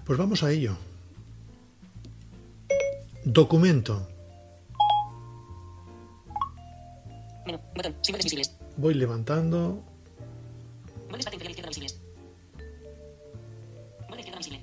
Pues 0.05 0.19
vamos 0.19 0.43
a 0.43 0.53
ello. 0.53 0.79
Documento. 3.25 4.09
Menú. 7.49 7.61
Botón. 7.75 7.97
Símbolos 8.03 8.25
visibles. 8.25 8.57
Voy 8.77 8.95
levantando. 8.95 9.83
Parte 11.11 11.25
inferior 11.33 11.51
izquierda 11.51 11.69
visibles. 11.69 12.01
Borde 14.09 14.21
izquierda 14.21 14.39
visible. 14.39 14.61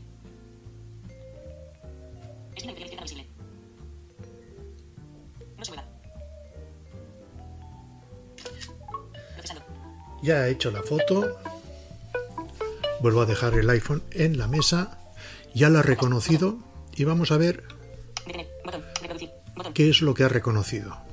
Esquina 2.55 2.71
inferior 2.71 2.85
izquierda 2.85 3.03
visible. 3.03 3.27
No 5.57 5.65
se 5.65 5.71
mueva. 5.71 5.87
Procesando. 9.33 9.63
Ya 10.21 10.47
he 10.47 10.51
hecho 10.51 10.69
la 10.69 10.83
foto. 10.83 11.39
Vuelvo 13.01 13.21
a 13.21 13.25
dejar 13.25 13.55
el 13.55 13.67
iPhone 13.71 14.03
en 14.11 14.37
la 14.37 14.47
mesa. 14.47 14.99
Ya 15.55 15.69
la 15.69 15.79
ha 15.79 15.83
reconocido. 15.83 16.59
Y 16.95 17.03
vamos 17.03 17.31
a 17.31 17.37
ver 17.37 17.63
qué 19.73 19.89
es 19.89 20.01
lo 20.01 20.13
que 20.13 20.23
ha 20.23 20.29
reconocido. 20.29 21.04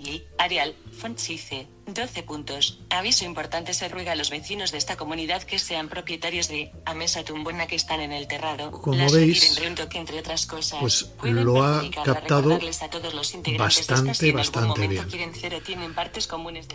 Family, 0.00 0.24
Arial, 0.38 0.74
Font 0.92 1.18
Size, 1.18 1.66
12 1.86 2.22
puntos. 2.22 2.80
Aviso 2.90 3.24
importante 3.24 3.74
se 3.74 3.88
ruega 3.88 4.12
a 4.12 4.14
los 4.14 4.30
vecinos 4.30 4.72
de 4.72 4.78
esta 4.78 4.96
comunidad 4.96 5.42
que 5.42 5.58
sean 5.58 5.88
propietarios 5.88 6.48
de 6.48 6.72
a 6.84 6.94
mesa 6.94 7.24
tumbona 7.24 7.66
que 7.66 7.76
están 7.76 8.00
en 8.00 8.12
el 8.12 8.26
terrado. 8.26 8.70
Como 8.70 8.96
las 8.96 9.12
veis, 9.12 9.60
toque, 9.76 9.98
entre 9.98 10.18
otras 10.18 10.46
cosas. 10.46 10.80
pues 11.18 11.32
lo 11.32 11.62
ha 11.62 11.82
captado 12.04 12.54
a 12.54 12.90
todos 12.90 13.14
los 13.14 13.34
integrantes 13.34 13.86
bastante, 13.86 14.14
si 14.14 14.32
bastante 14.32 14.88
bien. 14.88 15.06
cero 15.34 15.58
tienen 15.64 15.94
partes 15.94 16.26
comunes. 16.26 16.66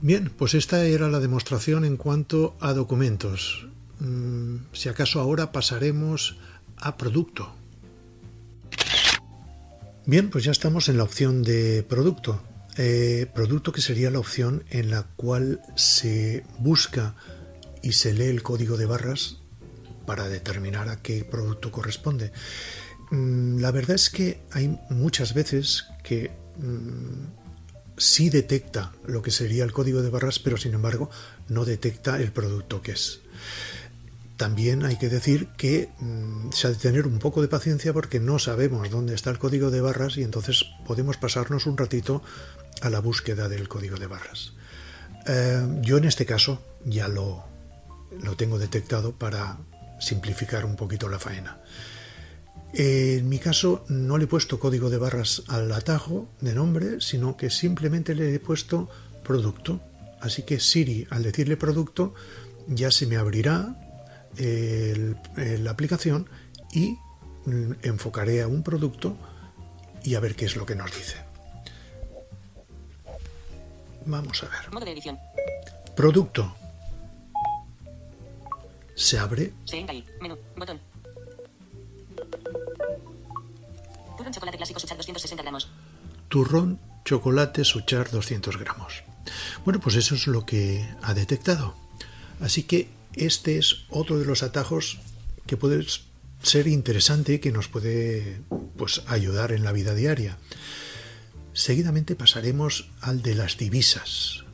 Bien, 0.00 0.30
pues 0.36 0.54
esta 0.54 0.84
era 0.84 1.08
la 1.08 1.20
demostración 1.20 1.84
en 1.84 1.96
cuanto 1.96 2.56
a 2.60 2.72
documentos. 2.72 3.68
Mm, 4.00 4.56
si 4.72 4.88
acaso 4.88 5.20
ahora 5.20 5.52
pasaremos 5.52 6.36
a 6.76 6.96
producto. 6.96 7.54
Bien, 10.06 10.28
pues 10.28 10.44
ya 10.44 10.52
estamos 10.52 10.90
en 10.90 10.98
la 10.98 11.04
opción 11.04 11.42
de 11.42 11.82
producto. 11.82 12.42
Eh, 12.76 13.26
producto 13.34 13.72
que 13.72 13.80
sería 13.80 14.10
la 14.10 14.18
opción 14.18 14.64
en 14.68 14.90
la 14.90 15.04
cual 15.16 15.62
se 15.76 16.44
busca 16.58 17.14
y 17.82 17.92
se 17.92 18.12
lee 18.12 18.26
el 18.26 18.42
código 18.42 18.76
de 18.76 18.84
barras 18.84 19.38
para 20.04 20.28
determinar 20.28 20.90
a 20.90 21.00
qué 21.00 21.24
producto 21.24 21.72
corresponde. 21.72 22.32
Mm, 23.12 23.60
La 23.60 23.70
verdad 23.70 23.96
es 23.96 24.10
que 24.10 24.42
hay 24.50 24.78
muchas 24.90 25.32
veces 25.32 25.86
que 26.02 26.32
mm, 26.58 27.96
sí 27.96 28.28
detecta 28.28 28.92
lo 29.06 29.22
que 29.22 29.30
sería 29.30 29.64
el 29.64 29.72
código 29.72 30.02
de 30.02 30.10
barras, 30.10 30.38
pero 30.38 30.58
sin 30.58 30.74
embargo 30.74 31.08
no 31.48 31.64
detecta 31.64 32.20
el 32.20 32.30
producto 32.30 32.82
que 32.82 32.92
es. 32.92 33.20
También 34.36 34.84
hay 34.84 34.96
que 34.96 35.08
decir 35.08 35.48
que 35.56 35.90
mm, 36.00 36.50
se 36.50 36.66
ha 36.66 36.70
de 36.70 36.76
tener 36.76 37.06
un 37.06 37.18
poco 37.18 37.40
de 37.40 37.48
paciencia 37.48 37.92
porque 37.92 38.18
no 38.18 38.38
sabemos 38.38 38.90
dónde 38.90 39.14
está 39.14 39.30
el 39.30 39.38
código 39.38 39.70
de 39.70 39.80
barras 39.80 40.16
y 40.16 40.22
entonces 40.22 40.64
podemos 40.86 41.16
pasarnos 41.16 41.66
un 41.66 41.78
ratito 41.78 42.22
a 42.82 42.90
la 42.90 43.00
búsqueda 43.00 43.48
del 43.48 43.68
código 43.68 43.96
de 43.96 44.08
barras. 44.08 44.52
Eh, 45.26 45.66
yo 45.82 45.98
en 45.98 46.04
este 46.04 46.26
caso 46.26 46.62
ya 46.84 47.06
lo, 47.06 47.44
lo 48.22 48.36
tengo 48.36 48.58
detectado 48.58 49.12
para 49.12 49.58
simplificar 50.00 50.64
un 50.64 50.74
poquito 50.74 51.08
la 51.08 51.20
faena. 51.20 51.60
En 52.72 53.28
mi 53.28 53.38
caso 53.38 53.84
no 53.88 54.18
le 54.18 54.24
he 54.24 54.26
puesto 54.26 54.58
código 54.58 54.90
de 54.90 54.98
barras 54.98 55.44
al 55.46 55.70
atajo 55.70 56.28
de 56.40 56.54
nombre, 56.54 57.00
sino 57.00 57.36
que 57.36 57.50
simplemente 57.50 58.16
le 58.16 58.34
he 58.34 58.40
puesto 58.40 58.88
producto. 59.22 59.80
Así 60.20 60.42
que 60.42 60.58
Siri, 60.58 61.06
al 61.10 61.22
decirle 61.22 61.56
producto, 61.56 62.14
ya 62.66 62.90
se 62.90 63.06
me 63.06 63.16
abrirá 63.16 63.83
el- 64.38 65.16
el- 65.36 65.64
la 65.64 65.70
aplicación 65.70 66.28
y 66.72 66.98
mm, 67.46 67.72
enfocaré 67.82 68.42
a 68.42 68.48
un 68.48 68.62
producto 68.62 69.16
y 70.02 70.14
a 70.14 70.20
ver 70.20 70.34
qué 70.36 70.44
es 70.46 70.56
lo 70.56 70.66
que 70.66 70.74
nos 70.74 70.90
dice. 70.94 71.16
Vamos 74.06 74.42
a 74.42 74.48
ver. 74.48 74.72
Modo 74.72 74.84
de 74.84 74.92
edición. 74.92 75.18
Producto. 75.96 76.54
Se 78.94 79.18
abre. 79.18 79.52
Se 79.64 79.78
engali. 79.80 80.04
Menú. 80.20 80.36
Botón. 80.56 80.80
Turrón 84.16 84.32
chocolate 84.32 84.56
clásico 84.58 84.80
Suchar 84.80 84.96
260 84.98 85.42
gramos. 85.42 85.68
Turrón 86.28 86.78
chocolate 87.04 87.64
Suchar 87.64 88.10
200 88.10 88.56
gramos. 88.58 89.02
Bueno, 89.64 89.80
pues 89.80 89.96
eso 89.96 90.14
es 90.14 90.26
lo 90.26 90.44
que 90.44 90.86
ha 91.02 91.14
detectado. 91.14 91.74
Así 92.40 92.62
que 92.64 92.88
este 93.16 93.58
es 93.58 93.84
otro 93.90 94.18
de 94.18 94.26
los 94.26 94.42
atajos 94.42 94.98
que 95.46 95.56
puede 95.56 95.84
ser 96.42 96.66
interesante 96.66 97.34
y 97.34 97.38
que 97.38 97.52
nos 97.52 97.68
puede 97.68 98.40
pues, 98.76 99.02
ayudar 99.06 99.52
en 99.52 99.64
la 99.64 99.72
vida 99.72 99.94
diaria. 99.94 100.38
Seguidamente 101.52 102.16
pasaremos 102.16 102.90
al 103.00 103.22
de 103.22 103.34
las 103.34 103.56
divisas. 103.56 104.44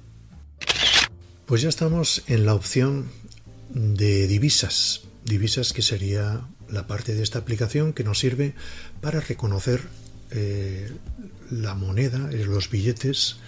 Pues 1.47 1.63
ya 1.63 1.69
estamos 1.69 2.23
en 2.27 2.47
la 2.47 2.55
opción 2.55 3.11
de 3.71 4.27
divisas. 4.27 5.03
Divisas 5.25 5.73
que 5.73 5.83
sería 5.83 6.47
la 6.69 6.87
parte 6.87 7.15
de 7.15 7.23
esta 7.23 7.39
aplicación 7.39 7.93
que 7.93 8.05
nos 8.05 8.19
sirve 8.19 8.55
para 9.01 9.21
reconocer 9.21 9.83
eh, 10.31 10.93
la 11.51 11.75
moneda, 11.75 12.19
los 12.31 12.71
billetes 12.71 13.39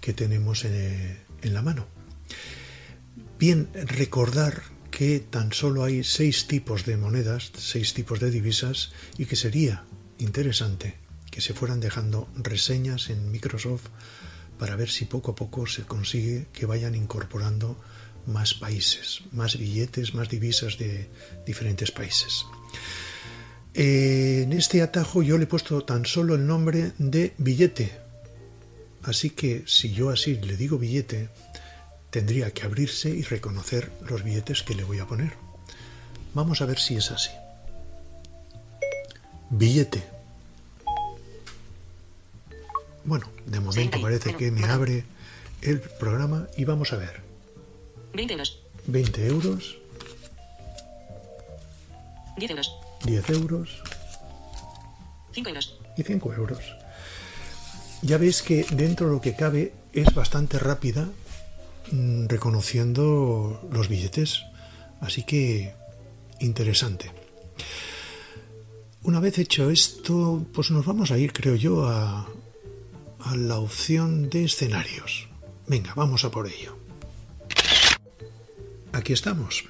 que 0.00 0.12
tenemos 0.12 0.64
en, 0.64 1.18
en 1.42 1.54
la 1.54 1.62
mano. 1.62 1.86
Bien, 3.38 3.68
recordar 3.74 4.62
que 4.90 5.20
tan 5.20 5.52
solo 5.52 5.84
hay 5.84 6.04
seis 6.04 6.46
tipos 6.46 6.86
de 6.86 6.96
monedas, 6.96 7.52
seis 7.54 7.92
tipos 7.92 8.18
de 8.18 8.30
divisas, 8.30 8.92
y 9.18 9.26
que 9.26 9.36
sería 9.36 9.84
interesante 10.18 10.94
que 11.30 11.42
se 11.42 11.52
fueran 11.52 11.80
dejando 11.80 12.30
reseñas 12.36 13.10
en 13.10 13.30
Microsoft 13.30 13.88
para 14.58 14.74
ver 14.74 14.88
si 14.88 15.04
poco 15.04 15.32
a 15.32 15.34
poco 15.34 15.66
se 15.66 15.82
consigue 15.82 16.46
que 16.54 16.64
vayan 16.64 16.94
incorporando 16.94 17.76
más 18.24 18.54
países, 18.54 19.20
más 19.32 19.58
billetes, 19.58 20.14
más 20.14 20.30
divisas 20.30 20.78
de 20.78 21.10
diferentes 21.44 21.90
países. 21.90 22.46
En 23.74 24.54
este 24.54 24.80
atajo 24.80 25.22
yo 25.22 25.36
le 25.36 25.44
he 25.44 25.46
puesto 25.46 25.84
tan 25.84 26.06
solo 26.06 26.36
el 26.36 26.46
nombre 26.46 26.92
de 26.96 27.34
billete. 27.36 27.92
Así 29.02 29.28
que 29.28 29.64
si 29.66 29.92
yo 29.92 30.08
así 30.08 30.36
le 30.36 30.56
digo 30.56 30.78
billete, 30.78 31.28
tendría 32.16 32.50
que 32.50 32.64
abrirse 32.64 33.10
y 33.10 33.20
reconocer 33.24 33.92
los 34.08 34.22
billetes 34.22 34.62
que 34.62 34.74
le 34.74 34.84
voy 34.84 35.00
a 35.00 35.04
poner. 35.04 35.34
Vamos 36.32 36.62
a 36.62 36.64
ver 36.64 36.78
si 36.78 36.96
es 36.96 37.10
así. 37.10 37.28
Billete. 39.50 40.02
Bueno, 43.04 43.28
de 43.44 43.60
momento 43.60 44.00
parece 44.00 44.34
que 44.34 44.50
me 44.50 44.64
abre 44.64 45.04
el 45.60 45.78
programa 45.78 46.48
y 46.56 46.64
vamos 46.64 46.94
a 46.94 46.96
ver. 46.96 47.20
20 48.14 48.32
euros. 48.32 48.60
20 48.86 49.26
euros, 49.26 49.78
10 52.38 52.50
euros. 52.50 52.76
10 53.04 53.28
euros 53.28 53.82
5 55.34 55.48
euros. 55.50 55.78
y 55.98 56.02
5 56.02 56.32
euros. 56.32 56.64
Ya 58.00 58.16
veis 58.16 58.40
que 58.40 58.64
dentro 58.70 59.08
de 59.08 59.12
lo 59.12 59.20
que 59.20 59.36
cabe 59.36 59.74
es 59.92 60.14
bastante 60.14 60.58
rápida 60.58 61.10
reconociendo 62.28 63.66
los 63.70 63.88
billetes. 63.88 64.42
Así 65.00 65.24
que 65.24 65.74
interesante. 66.40 67.10
Una 69.02 69.20
vez 69.20 69.38
hecho 69.38 69.70
esto, 69.70 70.44
pues 70.52 70.70
nos 70.70 70.84
vamos 70.84 71.10
a 71.10 71.18
ir, 71.18 71.32
creo 71.32 71.54
yo, 71.54 71.86
a, 71.86 72.28
a 73.20 73.36
la 73.36 73.58
opción 73.58 74.28
de 74.30 74.44
escenarios. 74.44 75.28
Venga, 75.66 75.94
vamos 75.94 76.24
a 76.24 76.30
por 76.30 76.48
ello. 76.48 76.76
Aquí 78.92 79.12
estamos, 79.12 79.64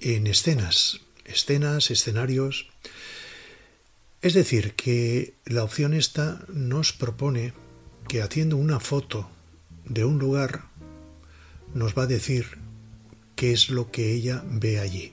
en 0.00 0.26
escenas, 0.26 1.00
escenas, 1.24 1.90
escenarios. 1.90 2.68
Es 4.20 4.34
decir, 4.34 4.74
que 4.74 5.34
la 5.44 5.64
opción 5.64 5.94
esta 5.94 6.44
nos 6.48 6.92
propone 6.92 7.52
que 8.08 8.22
haciendo 8.22 8.56
una 8.56 8.80
foto 8.80 9.28
de 9.84 10.04
un 10.04 10.18
lugar 10.18 10.64
nos 11.74 11.96
va 11.96 12.04
a 12.04 12.06
decir 12.06 12.58
qué 13.36 13.52
es 13.52 13.70
lo 13.70 13.90
que 13.90 14.12
ella 14.12 14.42
ve 14.46 14.80
allí. 14.80 15.12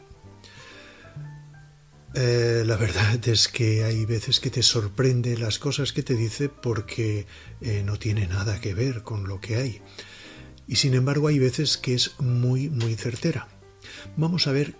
Eh, 2.15 2.63
la 2.65 2.76
verdad 2.76 3.28
es 3.28 3.48
que 3.48 3.84
hay 3.84 4.06
veces 4.06 4.39
que 4.39 4.50
te 4.50 4.63
sorprende 4.63 5.38
las 5.38 5.60
cosas 5.60 5.93
que 5.93 6.02
te 6.02 6.15
dice 6.15 6.50
porque 6.50 7.28
eh, 7.62 7.84
no 7.86 7.98
tiene 7.98 8.28
nada 8.28 8.60
que 8.60 8.74
ver 8.74 9.04
con 9.04 9.28
lo 9.28 9.39
que 9.39 9.58
hay. 9.58 9.82
Y 10.67 10.78
sin 10.78 10.95
embargo 10.95 11.28
hay 11.28 11.39
veces 11.39 11.78
que 11.78 11.93
es 11.93 12.19
muy, 12.19 12.69
muy 12.69 12.95
certera. 12.95 13.48
Vamos 14.17 14.48
a 14.48 14.52
ver 14.52 14.76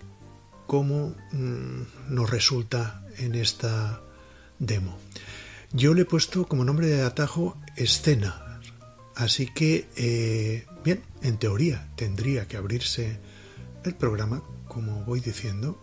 cómo 0.66 1.16
mm, 1.32 2.14
nos 2.14 2.30
resulta 2.30 3.04
en 3.18 3.36
esta 3.36 4.02
demo. 4.60 4.98
Yo 5.72 5.94
le 5.94 6.02
he 6.02 6.06
puesto 6.06 6.48
como 6.48 6.66
nombre 6.66 6.88
de 6.88 7.04
atajo 7.04 7.58
escena. 7.76 8.62
Así 9.16 9.48
que, 9.48 9.88
eh, 9.98 10.66
en 11.22 11.38
teoría 11.38 11.88
tendría 11.96 12.48
que 12.48 12.58
abrirse 12.58 13.20
el 13.84 13.96
programa, 13.96 14.44
como 14.68 15.04
voy 15.06 15.20
diciendo. 15.20 15.82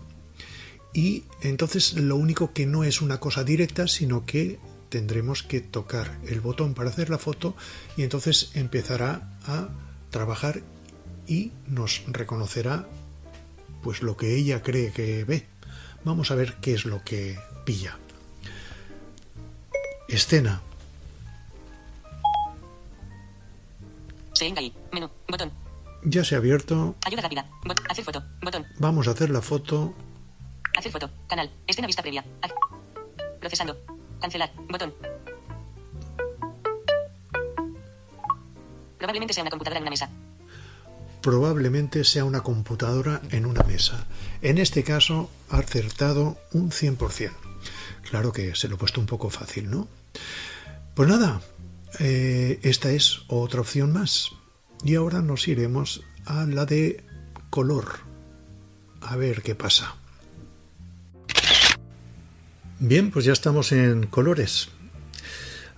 Y 0.93 1.25
entonces 1.43 1.95
lo 1.95 2.17
único 2.17 2.53
que 2.53 2.67
no 2.67 2.85
es 2.85 3.03
una 3.03 3.21
cosa 3.21 3.45
directa, 3.45 3.87
sino 3.87 4.25
que 4.25 4.59
tendremos 4.89 5.43
que 5.43 5.61
tocar 5.61 6.19
el 6.27 6.41
botón 6.41 6.75
para 6.75 6.91
hacer 6.91 7.11
la 7.11 7.19
foto 7.19 7.55
y 7.97 8.03
entonces 8.03 8.51
empezará 8.55 9.37
a 9.45 9.69
trabajar 10.11 10.63
y 11.27 11.53
nos 11.67 12.03
reconocerá 12.07 12.89
pues 13.83 14.03
lo 14.03 14.17
que 14.17 14.37
ella 14.37 14.63
cree 14.63 14.93
que 14.93 15.25
ve. 15.25 15.47
Vamos 16.05 16.31
a 16.31 16.35
ver 16.35 16.57
qué 16.61 16.75
es 16.75 16.85
lo 16.85 17.03
que 17.05 17.39
pilla. 17.65 17.99
Escena. 20.09 20.63
Sengai. 24.37 24.73
Menú. 24.93 25.11
Botón. 25.29 25.51
Ya 26.05 26.25
se 26.25 26.35
ha 26.35 26.39
abierto. 26.39 26.95
Ayuda 27.05 27.23
rápida. 27.23 27.49
Bot- 27.65 27.83
hacer 27.91 28.05
foto. 28.05 28.23
Botón. 28.43 28.65
Vamos 28.79 29.09
a 29.09 29.13
hacer 29.13 29.31
la 29.31 29.41
foto. 29.43 29.95
Hacer 30.79 30.93
foto. 30.93 31.11
Canal. 31.29 31.51
Escena 31.67 31.87
vista 31.87 32.03
previa. 32.03 32.25
Ac- 32.43 32.55
Procesando. 33.41 33.77
Cancelar. 34.21 34.53
Botón. 34.69 34.95
Probablemente 38.99 39.35
sea 39.35 39.43
una 39.43 39.51
computadora 39.51 39.79
en 39.79 39.83
una 39.83 39.91
mesa. 39.91 40.11
Probablemente 41.23 42.05
sea 42.05 42.25
una 42.25 42.43
computadora 42.43 43.21
en 43.31 43.47
una 43.47 43.63
mesa. 43.65 44.07
En 44.43 44.59
este 44.59 44.85
caso 44.85 45.29
ha 45.51 45.59
acertado 45.59 46.39
un 46.53 46.71
100%. 46.71 47.33
Claro 48.09 48.33
que 48.33 48.55
se 48.55 48.69
lo 48.69 48.77
he 48.77 48.79
puesto 48.79 49.01
un 49.01 49.07
poco 49.07 49.29
fácil, 49.31 49.69
¿no? 49.71 49.89
Pues 50.95 51.09
nada, 51.09 51.41
eh, 51.99 52.59
esta 52.63 52.91
es 52.91 53.21
otra 53.29 53.61
opción 53.61 53.93
más. 53.93 54.31
Y 54.85 54.95
ahora 54.95 55.23
nos 55.23 55.49
iremos 55.49 56.03
a 56.25 56.45
la 56.47 56.67
de 56.67 57.03
color. 57.51 58.01
A 59.01 59.17
ver 59.17 59.43
qué 59.43 59.55
pasa. 59.55 59.97
Bien, 62.79 63.11
pues 63.11 63.25
ya 63.25 63.33
estamos 63.33 63.73
en 63.73 64.07
colores. 64.07 64.69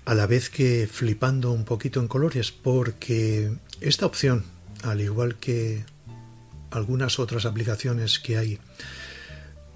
A 0.05 0.15
la 0.15 0.27
vez 0.27 0.51
que 0.51 0.89
flipando 0.91 1.53
un 1.53 1.65
poquito 1.65 2.01
en 2.01 2.09
colores, 2.09 2.51
porque 2.51 3.53
esta 3.81 4.07
opción, 4.07 4.45
al 4.83 5.01
igual 5.01 5.37
que 5.37 5.85
algunas 6.71 7.19
otras 7.19 7.45
aplicaciones 7.45 8.19
que 8.19 8.37
hay 8.37 8.59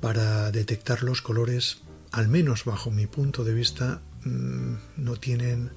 para 0.00 0.50
detectar 0.50 1.02
los 1.02 1.22
colores, 1.22 1.82
al 2.10 2.28
menos 2.28 2.64
bajo 2.64 2.90
mi 2.90 3.06
punto 3.06 3.44
de 3.44 3.54
vista, 3.54 4.00
mm, 4.24 4.74
no 4.96 5.16
tienen 5.16 5.70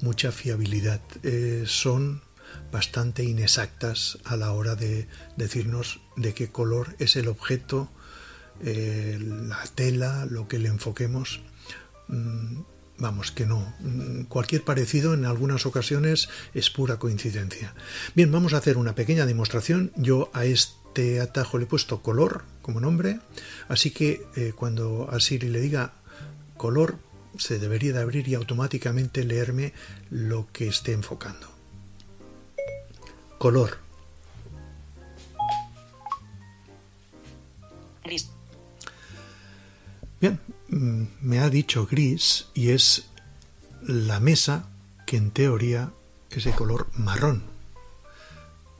mucha 0.00 0.32
fiabilidad. 0.32 1.00
Eh, 1.22 1.64
son 1.66 2.22
bastante 2.70 3.24
inexactas 3.24 4.18
a 4.24 4.36
la 4.36 4.52
hora 4.52 4.74
de 4.74 5.08
decirnos 5.36 6.00
de 6.16 6.34
qué 6.34 6.50
color 6.50 6.94
es 6.98 7.16
el 7.16 7.28
objeto, 7.28 7.90
eh, 8.62 9.18
la 9.20 9.62
tela, 9.74 10.26
lo 10.26 10.48
que 10.48 10.58
le 10.58 10.68
enfoquemos. 10.68 11.40
Mm, 12.08 12.60
Vamos, 13.02 13.32
que 13.32 13.46
no. 13.46 13.74
Mm, 13.80 14.24
Cualquier 14.24 14.62
parecido 14.62 15.12
en 15.12 15.24
algunas 15.24 15.66
ocasiones 15.66 16.28
es 16.54 16.70
pura 16.70 16.98
coincidencia. 16.98 17.74
Bien, 18.14 18.30
vamos 18.30 18.54
a 18.54 18.58
hacer 18.58 18.76
una 18.76 18.94
pequeña 18.94 19.26
demostración. 19.26 19.90
Yo 19.96 20.30
a 20.32 20.44
este 20.44 21.20
atajo 21.20 21.58
le 21.58 21.64
he 21.64 21.66
puesto 21.66 22.00
color 22.00 22.44
como 22.62 22.78
nombre, 22.78 23.18
así 23.68 23.90
que 23.90 24.24
eh, 24.36 24.52
cuando 24.54 25.10
a 25.10 25.18
Siri 25.18 25.48
le 25.48 25.60
diga 25.60 25.94
color, 26.56 26.98
se 27.36 27.58
debería 27.58 27.92
de 27.92 28.00
abrir 28.00 28.28
y 28.28 28.34
automáticamente 28.34 29.24
leerme 29.24 29.72
lo 30.10 30.48
que 30.52 30.68
esté 30.68 30.92
enfocando. 30.92 31.48
Color. 33.38 33.78
Gris. 38.04 38.30
Bien, 40.20 40.38
mm, 40.68 41.04
me 41.20 41.40
ha 41.40 41.50
dicho 41.50 41.86
gris 41.86 42.46
y 42.54 42.70
es 42.70 43.06
la 43.82 44.20
mesa 44.20 44.68
que 45.06 45.16
en 45.16 45.30
teoría 45.30 45.92
es 46.30 46.44
de 46.44 46.52
color 46.52 46.88
marrón. 46.94 47.42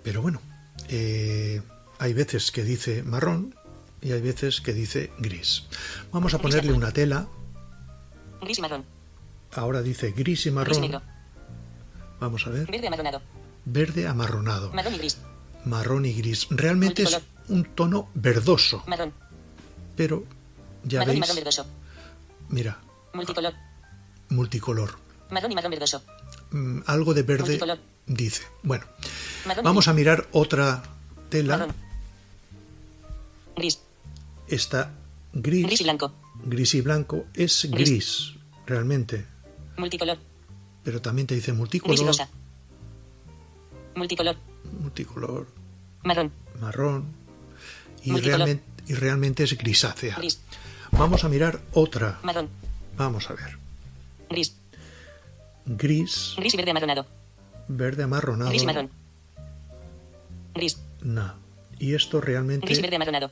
Pero 0.02 0.22
bueno, 0.22 0.40
eh, 0.88 1.62
hay 1.98 2.12
veces 2.12 2.50
que 2.50 2.64
dice 2.64 3.02
marrón 3.02 3.54
y 4.00 4.12
hay 4.12 4.20
veces 4.20 4.60
que 4.60 4.72
dice 4.72 5.12
gris. 5.18 5.64
Vamos 6.12 6.34
a 6.34 6.38
ponerle 6.38 6.72
una 6.72 6.92
tela. 6.92 7.28
Gris 8.42 8.58
y 8.58 8.62
marrón. 8.62 8.84
Ahora 9.54 9.82
dice 9.82 10.10
gris 10.12 10.16
y 10.16 10.22
Gris 10.22 10.46
y 10.46 10.50
marrón. 10.50 10.80
negro. 10.80 11.02
Vamos 12.20 12.46
a 12.46 12.50
ver. 12.50 12.66
Verde 12.70 12.86
amarronado. 12.86 13.22
verde 13.64 14.06
amarronado, 14.08 14.72
Marrón 14.72 14.94
y 14.94 14.98
gris. 14.98 15.18
marrón 15.64 16.04
y 16.06 16.12
gris. 16.14 16.46
Realmente 16.50 17.02
es 17.04 17.20
un 17.48 17.64
tono 17.64 18.08
verdoso, 18.14 18.82
Marrón. 18.86 19.12
pero 19.96 20.24
ya 20.84 21.00
marrón 21.00 21.16
y 21.16 21.18
veis, 21.18 21.20
marrón 21.20 21.36
verdoso. 21.36 21.66
mira, 22.48 22.78
Multicolor. 23.12 23.54
multicolor. 24.30 24.98
Marrón 25.30 25.52
y 25.52 25.54
marrón 25.54 25.70
verdoso. 25.70 26.02
Mm, 26.50 26.80
algo 26.86 27.14
de 27.14 27.22
verde 27.22 27.44
Multicolor. 27.44 27.78
dice. 28.06 28.42
Bueno, 28.62 28.84
Marrón 29.46 29.64
y 29.64 29.66
vamos 29.66 29.88
a 29.88 29.92
mirar 29.92 30.26
otra 30.32 30.82
tela. 31.28 31.58
Marrón. 31.58 31.74
Gris. 33.56 33.80
Esta 34.48 34.90
gris, 35.32 35.66
Gris 35.66 35.80
y 35.80 35.84
blanco. 35.84 36.12
Gris 36.44 36.74
y 36.74 36.80
blanco 36.80 37.26
es 37.34 37.68
Gris. 37.70 37.88
gris, 37.88 38.32
realmente, 38.66 39.26
Multicolor. 39.76 40.18
pero 40.82 41.00
también 41.00 41.26
te 41.26 41.34
dice 41.34 41.50
Gris 41.52 41.56
y 41.56 41.58
multicolor, 41.58 42.06
rosa. 42.06 42.28
Multicolor. 43.94 44.36
multicolor, 44.80 45.46
Marrón. 46.04 46.32
marrón 46.60 47.04
y 48.04 48.10
Multicolor. 48.10 48.38
realmente, 48.38 48.64
y 48.86 48.94
realmente 48.94 49.44
es 49.44 49.56
grisácea. 49.56 50.16
Gris. 50.16 50.40
Vamos 50.92 51.24
a 51.24 51.28
mirar 51.28 51.60
otra. 51.72 52.18
Marrón. 52.22 52.48
Vamos 52.96 53.30
a 53.30 53.34
ver. 53.34 53.56
Gris. 54.30 54.54
Gris, 55.64 56.34
Gris 56.36 56.54
y 56.54 56.56
verde 56.56 56.70
amarronado. 56.72 57.06
verde 57.68 58.02
amarronado. 58.02 58.50
Gris 58.50 58.62
y 58.62 58.66
marrón. 58.66 58.90
Gris. 60.54 60.78
No. 61.02 61.34
Y 61.78 61.94
esto 61.94 62.20
realmente 62.20 62.66
Gris 62.66 62.78
y 62.78 62.82
verde 62.82 62.96
amarronado. 62.96 63.30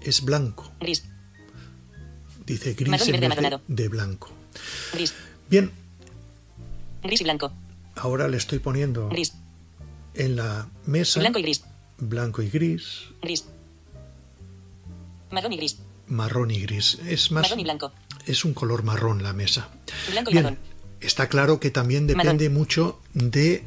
es 0.00 0.24
blanco. 0.24 0.72
Gris. 0.80 1.04
Dice 2.46 2.74
gris 2.74 3.08
en 3.08 3.20
vez 3.20 3.60
de 3.66 3.88
blanco. 3.88 4.30
Gris. 4.94 5.12
Bien, 5.50 5.70
Gris 7.02 7.20
y 7.20 7.24
blanco. 7.24 7.52
ahora 7.96 8.28
le 8.28 8.36
estoy 8.36 8.58
poniendo 8.58 9.08
Gris. 9.08 9.32
en 10.14 10.36
la 10.36 10.68
mesa 10.86 11.20
Blanco 11.20 11.38
y 11.38 11.42
gris. 11.42 11.62
blanco 11.98 12.42
y 12.42 12.48
gris, 12.50 13.04
Gris. 13.22 13.44
Marrón 15.30 15.52
y 15.52 15.56
gris. 15.56 15.78
marrón 16.08 16.50
y 16.50 16.60
gris. 16.62 16.98
Es 17.06 17.30
más, 17.32 17.42
Marrón 17.44 17.60
y 17.60 17.64
blanco. 17.64 17.92
es 18.26 18.44
un 18.44 18.54
color 18.54 18.82
marrón 18.84 19.22
la 19.22 19.32
mesa. 19.32 19.68
Blanco 20.10 20.30
y 20.30 20.34
Bien, 20.34 20.44
marrón. 20.44 20.58
está 21.00 21.28
claro 21.28 21.58
que 21.60 21.70
también 21.70 22.06
depende 22.06 22.48
mucho 22.48 23.00
de 23.12 23.64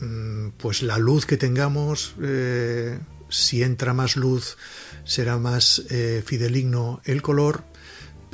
mm, 0.00 0.48
pues 0.56 0.82
la 0.82 0.98
luz 0.98 1.26
que 1.26 1.36
tengamos. 1.36 2.14
eh, 2.22 2.98
si 3.30 3.62
entra 3.64 3.94
más 3.94 4.16
luz, 4.16 4.56
será 5.04 5.38
más 5.38 5.82
eh, 5.90 6.22
fideligno 6.24 7.00
el 7.04 7.20
color. 7.20 7.64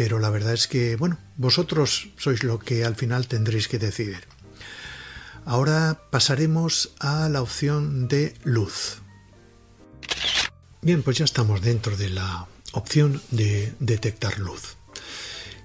Pero 0.01 0.19
la 0.19 0.31
verdad 0.31 0.55
es 0.55 0.67
que, 0.67 0.97
bueno, 0.97 1.19
vosotros 1.37 2.09
sois 2.17 2.43
lo 2.43 2.59
que 2.59 2.87
al 2.87 2.97
final 2.97 3.29
tendréis 3.29 3.69
que 3.69 3.79
decidir. 3.79 4.25
Ahora 5.45 6.01
pasaremos 6.09 6.93
a 7.01 7.29
la 7.29 7.43
opción 7.43 8.09
de 8.09 8.33
luz. 8.43 9.03
Bien, 10.81 11.03
pues 11.03 11.19
ya 11.19 11.27
estamos 11.27 11.61
dentro 11.61 11.99
de 11.99 12.09
la 12.09 12.49
opción 12.73 13.21
de 13.31 13.75
detectar 13.79 14.39
luz. 14.39 14.79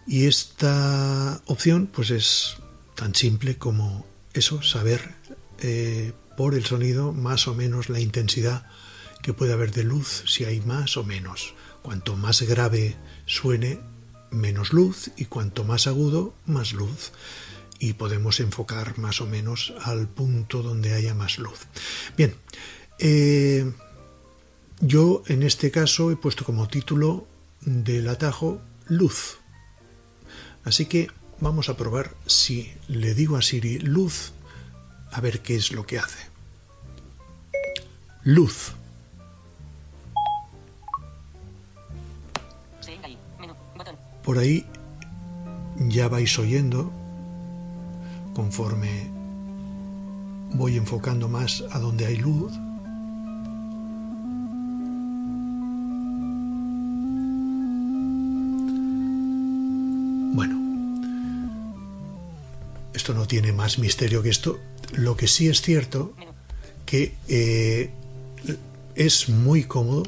Y 0.06 0.26
esta 0.26 1.40
opción 1.46 1.88
pues 1.88 2.10
es 2.10 2.58
tan 2.94 3.16
simple 3.16 3.58
como 3.58 4.06
eso, 4.34 4.62
saber 4.62 5.16
eh, 5.62 6.12
por 6.36 6.56
el 6.56 6.66
sonido 6.66 7.14
más 7.14 7.48
o 7.48 7.56
menos 7.56 7.88
la 7.88 8.02
intensidad 8.02 8.68
que 9.22 9.32
puede 9.32 9.54
haber 9.54 9.72
de 9.72 9.86
luz, 9.86 10.26
si 10.28 10.44
hay 10.44 10.60
más 10.60 10.98
o 10.98 11.06
menos. 11.06 11.54
Cuanto 11.82 12.18
más 12.18 12.42
grave 12.42 12.98
suene, 13.26 13.80
menos 14.36 14.74
luz 14.74 15.12
y 15.18 15.26
cuanto 15.26 15.64
más 15.64 15.88
agudo, 15.88 16.34
más 16.46 16.74
luz. 16.74 17.12
Y 17.80 17.94
podemos 17.94 18.40
enfocar 18.40 18.98
más 18.98 19.20
o 19.20 19.26
menos 19.26 19.74
al 19.84 20.08
punto 20.08 20.64
donde 20.64 20.94
haya 20.94 21.14
más 21.14 21.40
luz. 21.40 21.68
Bien, 22.16 22.36
eh, 23.00 23.72
yo 24.80 25.24
en 25.28 25.44
este 25.44 25.72
caso 25.72 26.12
he 26.12 26.16
puesto 26.16 26.46
como 26.46 26.68
título 26.68 27.28
del 27.62 28.08
atajo 28.08 28.62
luz. 28.88 29.40
Así 30.64 30.86
que 30.86 31.10
vamos 31.40 31.70
a 31.70 31.78
probar 31.78 32.16
si 32.26 32.74
le 32.88 33.14
digo 33.14 33.38
a 33.38 33.42
Siri 33.42 33.80
luz, 33.80 34.32
a 35.12 35.22
ver 35.22 35.42
qué 35.42 35.56
es 35.56 35.72
lo 35.72 35.86
que 35.86 36.00
hace. 36.00 36.20
Luz. 38.24 38.74
Por 44.26 44.40
ahí 44.40 44.66
ya 45.78 46.08
vais 46.08 46.40
oyendo 46.40 46.92
conforme 48.34 49.08
voy 50.56 50.78
enfocando 50.78 51.30
más 51.30 51.64
a 51.72 51.78
donde 51.78 52.08
hay 52.08 52.18
luz. 52.18 52.52
Bueno, 60.34 60.58
esto 62.96 63.14
no 63.14 63.28
tiene 63.28 63.54
más 63.54 63.78
misterio 63.78 64.24
que 64.24 64.30
esto. 64.30 64.60
Lo 64.94 65.16
que 65.16 65.28
sí 65.28 65.50
es 65.50 65.62
cierto 65.62 66.16
que 66.88 67.14
eh, 67.28 67.92
es 68.96 69.30
muy 69.30 69.66
cómodo 69.66 70.02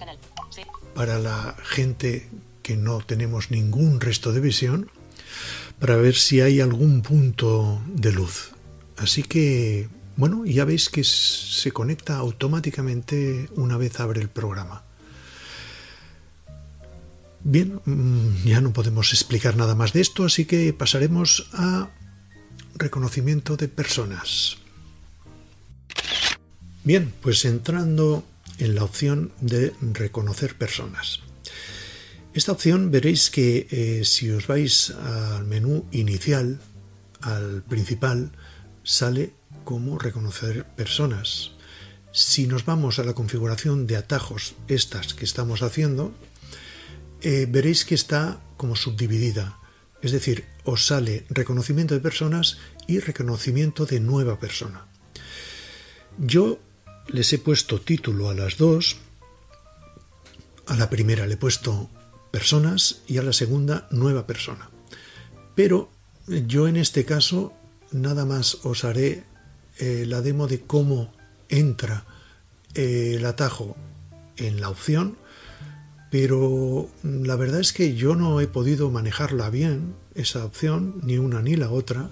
para 0.96 1.20
la 1.20 1.56
gente 1.62 2.28
que 2.68 2.76
no 2.76 3.00
tenemos 3.00 3.50
ningún 3.50 4.02
resto 4.02 4.34
de 4.34 4.42
visión 4.42 4.92
para 5.80 5.96
ver 5.96 6.16
si 6.16 6.42
hay 6.42 6.60
algún 6.60 7.02
punto 7.02 7.82
de 7.88 8.12
luz. 8.12 8.52
Así 8.98 9.24
que, 9.24 9.88
bueno, 10.18 10.46
ya 10.46 10.66
veis 10.66 10.90
que 10.90 11.06
se 11.06 11.72
conecta 11.72 12.18
automáticamente 12.18 13.48
una 13.56 13.78
vez 13.78 14.02
abre 14.02 14.20
el 14.20 14.28
programa. 14.28 14.84
Bien, 17.46 17.80
mm, 17.86 18.44
ya 18.44 18.60
no 18.60 18.74
podemos 18.74 19.14
explicar 19.14 19.56
nada 19.56 19.74
más 19.74 19.94
de 19.94 20.02
esto, 20.02 20.26
así 20.26 20.44
que 20.44 20.74
pasaremos 20.74 21.48
a 21.54 21.90
reconocimiento 22.76 23.56
de 23.56 23.70
personas. 23.70 24.58
Bien, 26.84 27.14
pues 27.22 27.46
entrando 27.46 28.26
en 28.58 28.76
la 28.76 28.84
opción 28.84 29.32
de 29.40 29.74
reconocer 29.80 30.58
personas. 30.58 31.22
Esta 32.38 32.52
opción 32.52 32.92
veréis 32.92 33.32
que 33.32 33.66
eh, 33.72 34.06
si 34.06 34.30
os 34.30 34.46
vais 34.46 34.94
al 34.94 35.50
menú 35.50 35.90
inicial, 35.90 36.62
al 37.20 37.66
principal, 37.66 38.30
sale 38.86 39.34
como 39.66 39.98
reconocer 39.98 40.62
personas. 40.78 41.58
Si 42.14 42.46
nos 42.46 42.64
vamos 42.64 43.00
a 43.00 43.04
la 43.04 43.18
configuración 43.18 43.88
de 43.88 43.98
atajos, 43.98 44.54
estas 44.68 45.16
que 45.16 45.26
estamos 45.26 45.64
haciendo, 45.64 46.14
eh, 47.26 47.48
veréis 47.50 47.86
que 47.86 47.96
está 47.96 48.38
como 48.56 48.76
subdividida. 48.76 49.58
Es 50.04 50.12
decir, 50.12 50.46
os 50.64 50.86
sale 50.86 51.26
reconocimiento 51.32 51.96
de 51.96 52.06
personas 52.06 52.60
y 52.86 53.00
reconocimiento 53.00 53.88
de 53.88 54.00
nueva 54.00 54.38
persona. 54.38 54.86
Yo 56.20 56.62
les 57.08 57.34
he 57.34 57.40
puesto 57.40 57.82
título 57.82 58.30
a 58.30 58.36
las 58.36 58.58
dos. 58.58 58.98
A 60.68 60.78
la 60.78 60.92
primera 60.92 61.26
le 61.26 61.34
he 61.34 61.38
puesto 61.38 61.90
personas 62.32 63.02
y 63.08 63.18
a 63.18 63.24
la 63.24 63.34
segunda 63.34 63.88
nueva 63.92 64.28
persona. 64.28 64.70
Pero 65.56 65.90
yo 66.28 66.68
en 66.68 66.78
este 66.78 67.06
caso 67.06 67.54
nada 67.92 68.26
más 68.26 68.60
os 68.64 68.84
haré 68.84 69.24
eh, 69.80 70.06
la 70.08 70.22
demo 70.22 70.48
de 70.48 70.62
cómo 70.62 71.14
entra 71.50 72.06
eh, 72.74 73.16
el 73.16 73.26
atajo 73.26 73.76
en 74.38 74.62
la 74.62 74.70
opción, 74.70 75.18
pero 76.12 76.90
la 77.04 77.36
verdad 77.36 77.60
es 77.60 77.74
que 77.74 77.96
yo 77.96 78.16
no 78.16 78.40
he 78.40 78.48
podido 78.48 78.90
manejarla 78.90 79.50
bien, 79.50 79.96
esa 80.16 80.46
opción, 80.46 81.00
ni 81.04 81.18
una 81.18 81.42
ni 81.42 81.56
la 81.56 81.70
otra. 81.70 82.10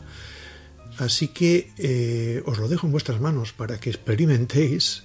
Así 0.98 1.28
que 1.30 1.72
eh, 1.78 2.44
os 2.46 2.58
lo 2.58 2.68
dejo 2.68 2.88
en 2.88 2.92
vuestras 2.92 3.20
manos 3.20 3.52
para 3.52 3.80
que 3.80 3.90
experimentéis 3.90 5.04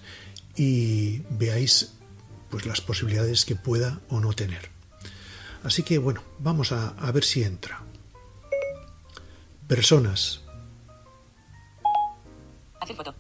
y 0.57 1.23
veáis 1.31 1.94
pues 2.51 2.66
las 2.66 2.81
posibilidades 2.81 3.44
que 3.44 3.57
pueda 3.57 4.01
o 4.09 4.20
no 4.20 4.33
tener. 4.33 4.80
Así 5.64 5.83
que 5.83 5.99
bueno, 5.99 6.23
vamos 6.38 6.73
a, 6.73 6.88
a 6.90 7.12
ver 7.12 7.25
si 7.25 7.42
entra. 7.42 7.81
Personas. 9.66 10.42
Hacer 12.81 12.96
foto. 12.96 13.14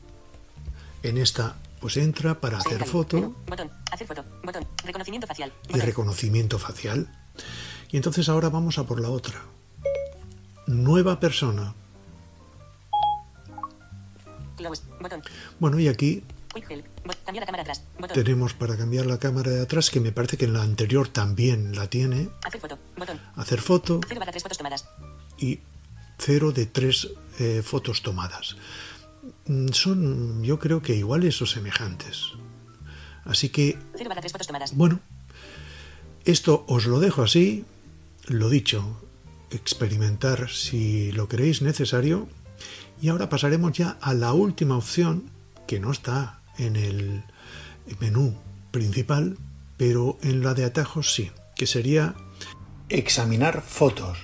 En 1.02 1.18
esta 1.18 1.56
pues 1.80 1.96
entra 1.96 2.38
para 2.38 2.58
hacer 2.58 2.84
foto. 2.84 3.34
Botón. 3.46 3.70
Hacer 3.90 4.06
foto. 4.06 4.24
Botón. 4.44 4.66
Reconocimiento 4.84 5.26
facial. 5.26 5.52
y 5.68 5.80
reconocimiento 5.80 6.58
facial. 6.58 7.08
Y 7.90 7.96
entonces 7.96 8.28
ahora 8.28 8.50
vamos 8.50 8.78
a 8.78 8.84
por 8.84 9.00
la 9.00 9.08
otra. 9.08 9.40
Nueva 10.66 11.18
persona. 11.18 11.74
Close. 14.56 14.82
Botón. 15.00 15.22
Bueno, 15.58 15.80
y 15.80 15.88
aquí 15.88 16.22
Tenemos 18.12 18.54
para 18.54 18.76
cambiar 18.76 19.06
la 19.06 19.18
cámara 19.18 19.50
de 19.50 19.60
atrás, 19.62 19.90
que 19.90 20.00
me 20.00 20.12
parece 20.12 20.36
que 20.36 20.46
en 20.46 20.52
la 20.52 20.62
anterior 20.62 21.08
también 21.08 21.74
la 21.76 21.88
tiene. 21.88 22.28
Hacer 22.44 22.60
foto. 22.60 22.78
Botón. 22.96 23.20
Hacer 23.36 23.60
foto 23.60 24.00
0 24.06 24.18
barra 24.20 24.32
3 24.32 24.42
fotos 24.42 24.58
tomadas. 24.58 24.88
y 25.38 25.60
cero 26.18 26.52
de 26.52 26.66
tres 26.66 27.08
eh, 27.38 27.62
fotos 27.64 28.02
tomadas. 28.02 28.56
mm, 29.46 29.68
son 29.68 30.42
yo 30.42 30.58
creo 30.58 30.82
que 30.82 30.94
iguales 30.94 31.40
o 31.40 31.46
semejantes. 31.46 32.32
Así 33.24 33.48
que, 33.50 33.78
0 33.96 34.08
barra 34.08 34.20
3 34.20 34.32
fotos 34.32 34.46
tomadas. 34.46 34.74
bueno, 34.76 35.00
esto 36.24 36.64
os 36.68 36.86
lo 36.86 37.00
dejo 37.00 37.22
así, 37.22 37.64
lo 38.26 38.48
dicho, 38.48 39.00
experimentar 39.50 40.50
si 40.50 41.12
lo 41.12 41.28
creéis 41.28 41.62
necesario. 41.62 42.28
Y 43.00 43.08
ahora 43.08 43.30
pasaremos 43.30 43.72
ya 43.72 43.96
a 44.02 44.12
la 44.12 44.34
última 44.34 44.76
opción, 44.76 45.30
que 45.66 45.80
no 45.80 45.90
está 45.90 46.39
en 46.60 46.76
el 46.76 47.24
menú 47.98 48.36
principal, 48.70 49.38
pero 49.76 50.18
en 50.22 50.42
la 50.42 50.54
de 50.54 50.64
atajos 50.64 51.14
sí, 51.14 51.30
que 51.56 51.66
sería 51.66 52.14
examinar 52.88 53.62
fotos. 53.62 54.18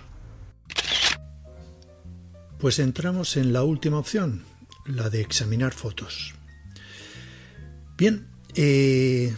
Pues 2.58 2.78
entramos 2.78 3.36
en 3.36 3.52
la 3.52 3.62
última 3.62 3.98
opción, 3.98 4.44
la 4.86 5.10
de 5.10 5.20
examinar 5.20 5.72
fotos. 5.72 6.34
Bien, 7.96 8.28
eh, 8.54 9.34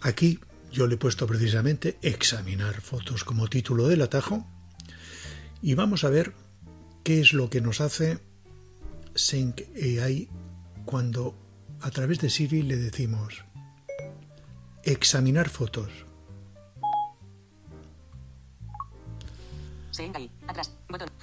aquí 0.00 0.38
yo 0.72 0.86
le 0.86 0.94
he 0.94 0.98
puesto 0.98 1.26
precisamente 1.26 1.98
examinar 2.02 2.80
fotos 2.80 3.24
como 3.24 3.48
título 3.48 3.88
del 3.88 4.02
atajo 4.02 4.46
y 5.62 5.74
vamos 5.74 6.04
a 6.04 6.10
ver 6.10 6.34
qué 7.02 7.20
es 7.20 7.32
lo 7.32 7.50
que 7.50 7.60
nos 7.60 7.80
hace 7.80 8.18
Sync 9.14 9.62
AI 9.76 10.28
cuando 10.84 11.34
a 11.82 11.90
través 11.90 12.20
de 12.20 12.30
Siri 12.30 12.62
le 12.62 12.76
decimos 12.76 13.44
examinar 14.82 15.48
fotos. 15.48 15.90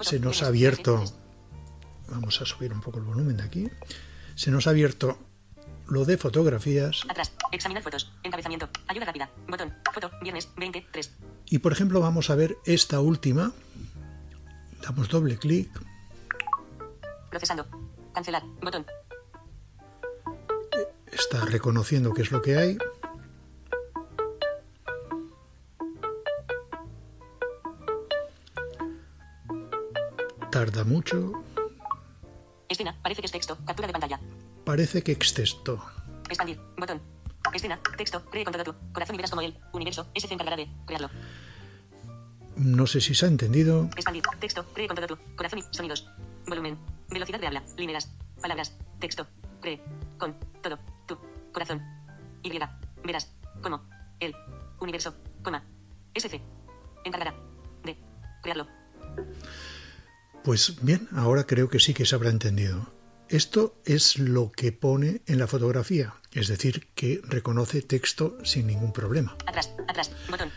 Se 0.01 0.19
nos 0.19 0.43
ha 0.43 0.47
abierto, 0.47 1.03
vamos 2.09 2.41
a 2.41 2.45
subir 2.45 2.71
un 2.71 2.81
poco 2.81 2.99
el 2.99 3.05
volumen 3.05 3.37
de 3.37 3.43
aquí, 3.43 3.69
se 4.35 4.51
nos 4.51 4.67
ha 4.67 4.71
abierto 4.71 5.17
lo 5.87 6.05
de 6.05 6.17
fotografías 6.17 7.01
Atrás. 7.09 7.31
Examinar 7.51 7.81
fotos. 7.81 8.11
Encabezamiento. 8.23 8.69
Ayuda 8.87 9.05
rápida. 9.05 9.29
Botón. 9.47 9.73
Foto. 9.93 10.11
Viernes. 10.21 10.49
20. 10.57 10.85
3. 10.91 11.11
y 11.45 11.59
por 11.59 11.71
ejemplo 11.71 12.01
vamos 12.01 12.29
a 12.29 12.35
ver 12.35 12.57
esta 12.65 12.99
última, 12.99 13.53
damos 14.81 15.09
doble 15.09 15.37
clic, 15.37 15.69
Procesando. 17.29 17.67
Cancelar. 18.13 18.43
Botón. 18.61 18.85
Está 21.19 21.45
reconociendo 21.45 22.13
qué 22.13 22.21
es 22.21 22.31
lo 22.31 22.41
que 22.41 22.57
hay. 22.57 22.77
Tarda 30.51 30.83
mucho. 30.83 31.43
Escena. 32.69 32.97
Parece 33.01 33.21
que 33.21 33.25
es 33.25 33.31
texto. 33.31 33.57
Captura 33.65 33.87
de 33.87 33.93
pantalla. 33.93 34.19
Parece 34.63 35.03
que 35.03 35.11
extesto. 35.11 35.83
Expandir. 36.27 36.59
Botón. 36.77 37.01
Escena. 37.53 37.79
Texto. 37.97 38.23
Cree 38.31 38.43
con 38.43 38.53
todo 38.53 38.63
tu 38.63 38.75
corazón 38.91 39.15
y 39.15 39.17
verás 39.17 39.31
como 39.31 39.41
él. 39.41 39.57
Universo. 39.73 40.07
S 40.13 40.27
se 40.27 40.33
encargará 40.33 40.57
de 40.57 40.67
crearlo. 40.85 41.09
No 42.55 42.87
sé 42.87 43.01
si 43.01 43.13
se 43.13 43.25
ha 43.25 43.29
entendido. 43.29 43.85
Expandir. 43.95 44.23
Texto. 44.39 44.65
Cree 44.73 44.87
con 44.87 44.95
todo 44.95 45.07
tu 45.07 45.17
corazón 45.35 45.59
y 45.59 45.63
sonidos. 45.75 46.09
Volumen. 46.47 46.77
Velocidad 47.09 47.39
de 47.39 47.47
habla. 47.47 47.63
Líneas. 47.77 48.11
Palabras. 48.41 48.77
Texto. 48.99 49.27
Cree. 49.61 49.81
Con 50.17 50.35
todo 50.61 50.79
corazón. 51.57 51.81
Y. 52.43 52.51
Verás. 53.03 53.33
Como. 53.61 53.81
El. 54.19 54.35
Universo. 54.79 55.15
Coma. 55.41 55.63
SC. 56.13 56.39
Encargará. 57.03 57.33
De. 57.83 57.97
Crearlo. 58.43 58.67
Pues 60.43 60.77
bien, 60.81 61.07
ahora 61.15 61.45
creo 61.45 61.67
que 61.69 61.79
sí 61.79 61.93
que 61.93 62.05
se 62.05 62.15
habrá 62.15 62.29
entendido. 62.29 62.93
Esto 63.27 63.75
es 63.85 64.19
lo 64.19 64.51
que 64.51 64.71
pone 64.71 65.21
en 65.25 65.39
la 65.39 65.47
fotografía, 65.47 66.13
es 66.31 66.47
decir, 66.47 66.87
que 66.93 67.19
reconoce 67.23 67.81
texto 67.81 68.37
sin 68.45 68.67
ningún 68.67 68.93
problema. 68.93 69.35
Atrás. 69.45 69.73
Atrás. 69.87 70.11
Botón. 70.29 70.49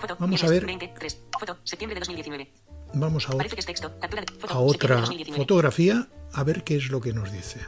Foto. 0.00 0.16
Vamos 0.18 0.42
a 0.42 0.48
ver. 0.48 0.66
20. 0.66 0.94
3. 0.98 1.18
Foto. 1.38 1.58
Septiembre 1.64 1.94
de 1.94 2.00
2019. 2.00 2.52
Vamos 2.94 3.28
a, 3.28 3.36
Parece 3.36 3.54
que 3.54 3.60
es 3.60 3.66
texto. 3.66 3.98
Captura 4.00 4.22
de. 4.22 4.32
Foto. 4.32 4.54
a 4.54 4.58
de 4.58 4.64
otra 4.64 4.96
2019. 4.96 5.38
fotografía 5.38 6.08
a 6.32 6.42
ver 6.42 6.64
qué 6.64 6.76
es 6.76 6.90
lo 6.90 7.00
que 7.00 7.12
nos 7.12 7.32
dice. 7.32 7.60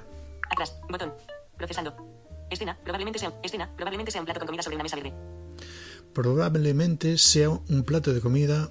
Atrás. 0.51 0.77
Botón. 0.91 1.15
Procesando. 1.57 2.20
Escena. 2.51 2.77
Probablemente 2.83 3.19
sea. 3.19 3.33
Escena. 3.43 3.71
Probablemente 3.77 4.11
sea 4.11 4.21
un 4.21 4.27
plato 4.27 4.41
con 4.41 4.47
comida 4.47 4.63
sobre 4.63 4.77
una 4.77 4.83
mesa 4.83 4.97
verde. 4.97 5.15
Probablemente 6.13 7.17
sea 7.19 7.51
un 7.51 7.85
plato 7.85 8.13
de 8.13 8.21
comida 8.21 8.71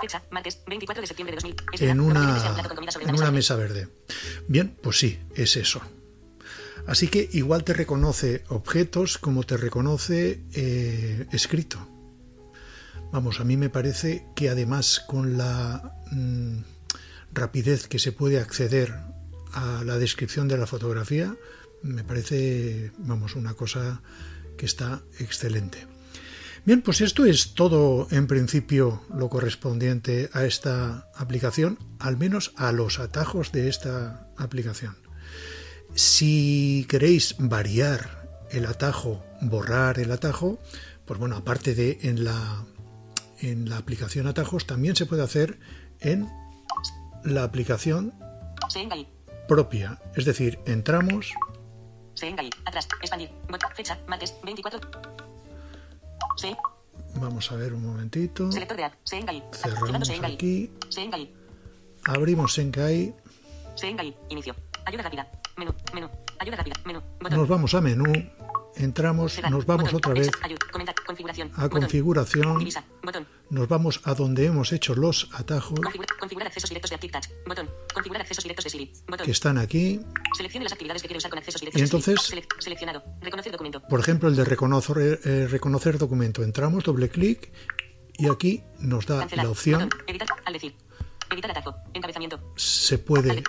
Fecha. 0.00 0.22
Martes. 0.30 0.60
24 0.66 1.00
de 1.00 1.06
septiembre 1.06 1.36
de 1.36 1.42
2000. 1.42 1.56
Escena. 1.72 1.92
en 1.92 1.98
Probablemente 1.98 2.40
sea 2.40 2.50
un 2.50 2.54
una, 2.54 2.54
plato 2.54 2.68
con 2.68 2.76
comida 2.76 2.92
sobre 2.92 3.04
en 3.04 3.10
una 3.10 3.18
una 3.18 3.30
mesa 3.32 3.56
mesa 3.56 3.74
verde. 3.74 3.88
Bien, 4.46 4.76
pues 4.82 4.98
sí, 4.98 5.18
es 5.34 5.56
eso. 5.56 5.80
Así 6.86 7.08
que 7.08 7.28
igual 7.32 7.64
te 7.64 7.72
reconoce 7.72 8.44
objetos 8.48 9.18
como 9.18 9.42
te 9.42 9.56
reconoce 9.56 10.40
eh, 10.54 11.26
escrito. 11.32 11.78
Vamos, 13.12 13.40
a 13.40 13.44
mí 13.44 13.56
me 13.56 13.70
parece 13.70 14.26
que 14.36 14.50
además 14.50 15.00
con 15.00 15.36
la 15.36 15.96
mm, 16.12 16.58
rapidez 17.32 17.88
que 17.88 17.98
se 17.98 18.12
puede 18.12 18.38
acceder 18.38 18.94
a 19.52 19.82
la 19.84 19.98
descripción 19.98 20.48
de 20.48 20.58
la 20.58 20.66
fotografía, 20.66 21.34
me 21.86 22.04
parece, 22.04 22.92
vamos, 22.98 23.36
una 23.36 23.54
cosa 23.54 24.02
que 24.56 24.66
está 24.66 25.02
excelente. 25.18 25.86
Bien, 26.64 26.82
pues 26.82 27.00
esto 27.00 27.24
es 27.24 27.54
todo 27.54 28.08
en 28.10 28.26
principio 28.26 29.02
lo 29.14 29.28
correspondiente 29.28 30.30
a 30.32 30.44
esta 30.44 31.08
aplicación, 31.14 31.78
al 32.00 32.16
menos 32.16 32.52
a 32.56 32.72
los 32.72 32.98
atajos 32.98 33.52
de 33.52 33.68
esta 33.68 34.28
aplicación. 34.36 34.96
Si 35.94 36.84
queréis 36.88 37.36
variar 37.38 38.28
el 38.50 38.66
atajo, 38.66 39.24
borrar 39.40 40.00
el 40.00 40.10
atajo, 40.10 40.58
pues 41.04 41.20
bueno, 41.20 41.36
aparte 41.36 41.74
de 41.74 42.00
en 42.02 42.24
la, 42.24 42.64
en 43.38 43.68
la 43.68 43.76
aplicación 43.76 44.26
atajos, 44.26 44.66
también 44.66 44.96
se 44.96 45.06
puede 45.06 45.22
hacer 45.22 45.60
en 46.00 46.28
la 47.24 47.44
aplicación 47.44 48.12
propia. 49.46 50.00
Es 50.14 50.24
decir, 50.24 50.58
entramos, 50.66 51.32
Engai. 52.24 52.48
Atrás. 52.64 52.88
Expandir. 53.02 53.30
Fecha. 53.74 53.98
Martes. 54.06 54.34
24. 54.42 54.80
Se. 56.36 56.56
vamos 57.16 57.50
a 57.52 57.56
ver 57.56 57.72
un 57.72 57.82
momentito, 57.86 58.50
Selector 58.50 58.76
de 58.76 58.84
app. 58.84 58.94
Se 59.04 59.16
engai. 59.18 59.38
Activando 59.38 60.04
cerramos 60.04 60.34
aquí, 60.34 60.70
Se 60.88 61.02
engai. 61.02 61.32
abrimos 62.04 62.52
Senkai, 62.54 63.14
Se 63.74 63.88
engai. 63.88 64.16
Inicio. 64.28 64.54
Ayuda 64.84 65.02
rápida. 65.02 65.26
Menú. 65.56 65.74
Menú. 65.94 66.08
Ayuda 66.38 66.56
rápida. 66.56 66.76
Menú. 66.84 67.02
Botón. 67.20 67.38
nos 67.38 67.48
vamos 67.48 67.74
a 67.74 67.80
menú, 67.80 68.12
entramos, 68.76 69.32
nos 69.50 69.66
vamos 69.66 69.92
otra 69.94 70.12
vez 70.12 70.30
a 71.56 71.68
configuración, 71.68 72.58
nos 73.50 73.68
vamos 73.68 74.00
a 74.04 74.14
donde 74.14 74.46
hemos 74.46 74.72
hecho 74.72 74.94
los 74.94 75.28
atajos 75.32 75.78
que 79.24 79.30
están 79.30 79.58
aquí, 79.58 80.00
Y 81.74 81.82
entonces- 81.84 82.14
por 83.88 84.00
ejemplo 84.00 84.28
el 84.28 84.36
de 84.36 84.44
reconocer, 84.44 85.20
eh, 85.24 85.46
reconocer 85.48 85.98
documento, 85.98 86.42
entramos, 86.42 86.84
doble 86.84 87.08
clic 87.08 87.50
y 88.18 88.28
aquí 88.28 88.62
nos 88.78 89.06
da 89.06 89.26
la 89.36 89.42
opción, 89.50 89.88
se 92.56 92.98
puede 92.98 93.42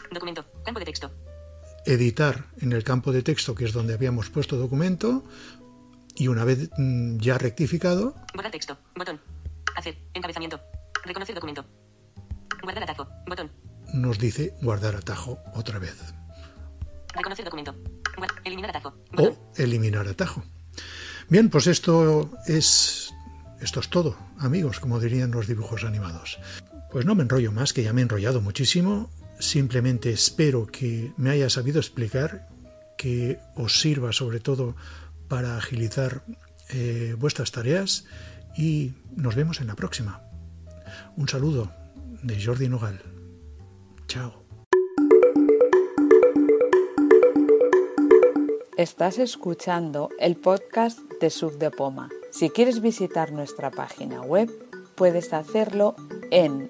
editar 1.87 2.45
en 2.59 2.73
el 2.73 2.83
campo 2.83 3.11
de 3.11 3.23
texto 3.23 3.55
que 3.55 3.65
es 3.65 3.73
donde 3.73 3.93
habíamos 3.93 4.29
puesto 4.29 4.57
documento 4.57 5.23
y 6.15 6.27
una 6.27 6.43
vez 6.43 6.69
mm, 6.77 7.17
ya 7.17 7.37
rectificado, 7.37 8.15
Borrar 8.35 8.51
texto. 8.51 8.77
Botón. 8.95 9.19
Hacer. 9.75 9.97
Encabezamiento. 10.13 10.59
Reconocer 11.05 11.35
documento. 11.35 11.65
Guardar 12.61 12.83
atajo. 12.83 13.07
Botón. 13.27 13.51
nos 13.93 14.19
dice 14.19 14.55
guardar 14.61 14.95
atajo 14.95 15.39
otra 15.53 15.79
vez 15.79 15.95
Reconocer 17.13 17.45
documento. 17.45 17.75
Eliminar 18.43 18.71
atajo. 18.71 18.93
Botón. 19.11 19.33
o 19.33 19.61
eliminar 19.61 20.07
atajo. 20.07 20.43
Bien, 21.29 21.49
pues 21.49 21.67
esto 21.67 22.31
es 22.47 23.13
esto 23.59 23.79
es 23.79 23.89
todo, 23.89 24.15
amigos, 24.37 24.79
como 24.79 24.99
dirían 24.99 25.31
los 25.31 25.47
dibujos 25.47 25.83
animados. 25.83 26.39
Pues 26.91 27.05
no 27.05 27.15
me 27.15 27.23
enrollo 27.23 27.51
más, 27.51 27.73
que 27.73 27.83
ya 27.83 27.91
me 27.91 28.01
he 28.01 28.03
enrollado 28.03 28.39
muchísimo. 28.39 29.09
Simplemente 29.39 30.11
espero 30.11 30.65
que 30.65 31.13
me 31.17 31.29
haya 31.29 31.49
sabido 31.49 31.79
explicar, 31.79 32.47
que 32.97 33.39
os 33.55 33.79
sirva 33.79 34.11
sobre 34.11 34.39
todo 34.39 34.75
para 35.27 35.57
agilizar 35.57 36.23
eh, 36.69 37.15
vuestras 37.17 37.51
tareas 37.51 38.05
y 38.57 38.93
nos 39.15 39.35
vemos 39.35 39.61
en 39.61 39.67
la 39.67 39.75
próxima. 39.75 40.21
Un 41.15 41.29
saludo 41.29 41.71
de 42.23 42.43
Jordi 42.43 42.67
Nogal. 42.67 42.99
Chao. 44.07 44.43
Estás 48.77 49.17
escuchando 49.17 50.09
el 50.19 50.35
podcast 50.35 50.99
de 51.19 51.29
Sub 51.29 51.57
de 51.57 51.71
Poma. 51.71 52.09
Si 52.31 52.49
quieres 52.49 52.81
visitar 52.81 53.31
nuestra 53.31 53.71
página 53.71 54.21
web, 54.21 54.51
puedes 54.95 55.33
hacerlo 55.33 55.95
en 56.31 56.69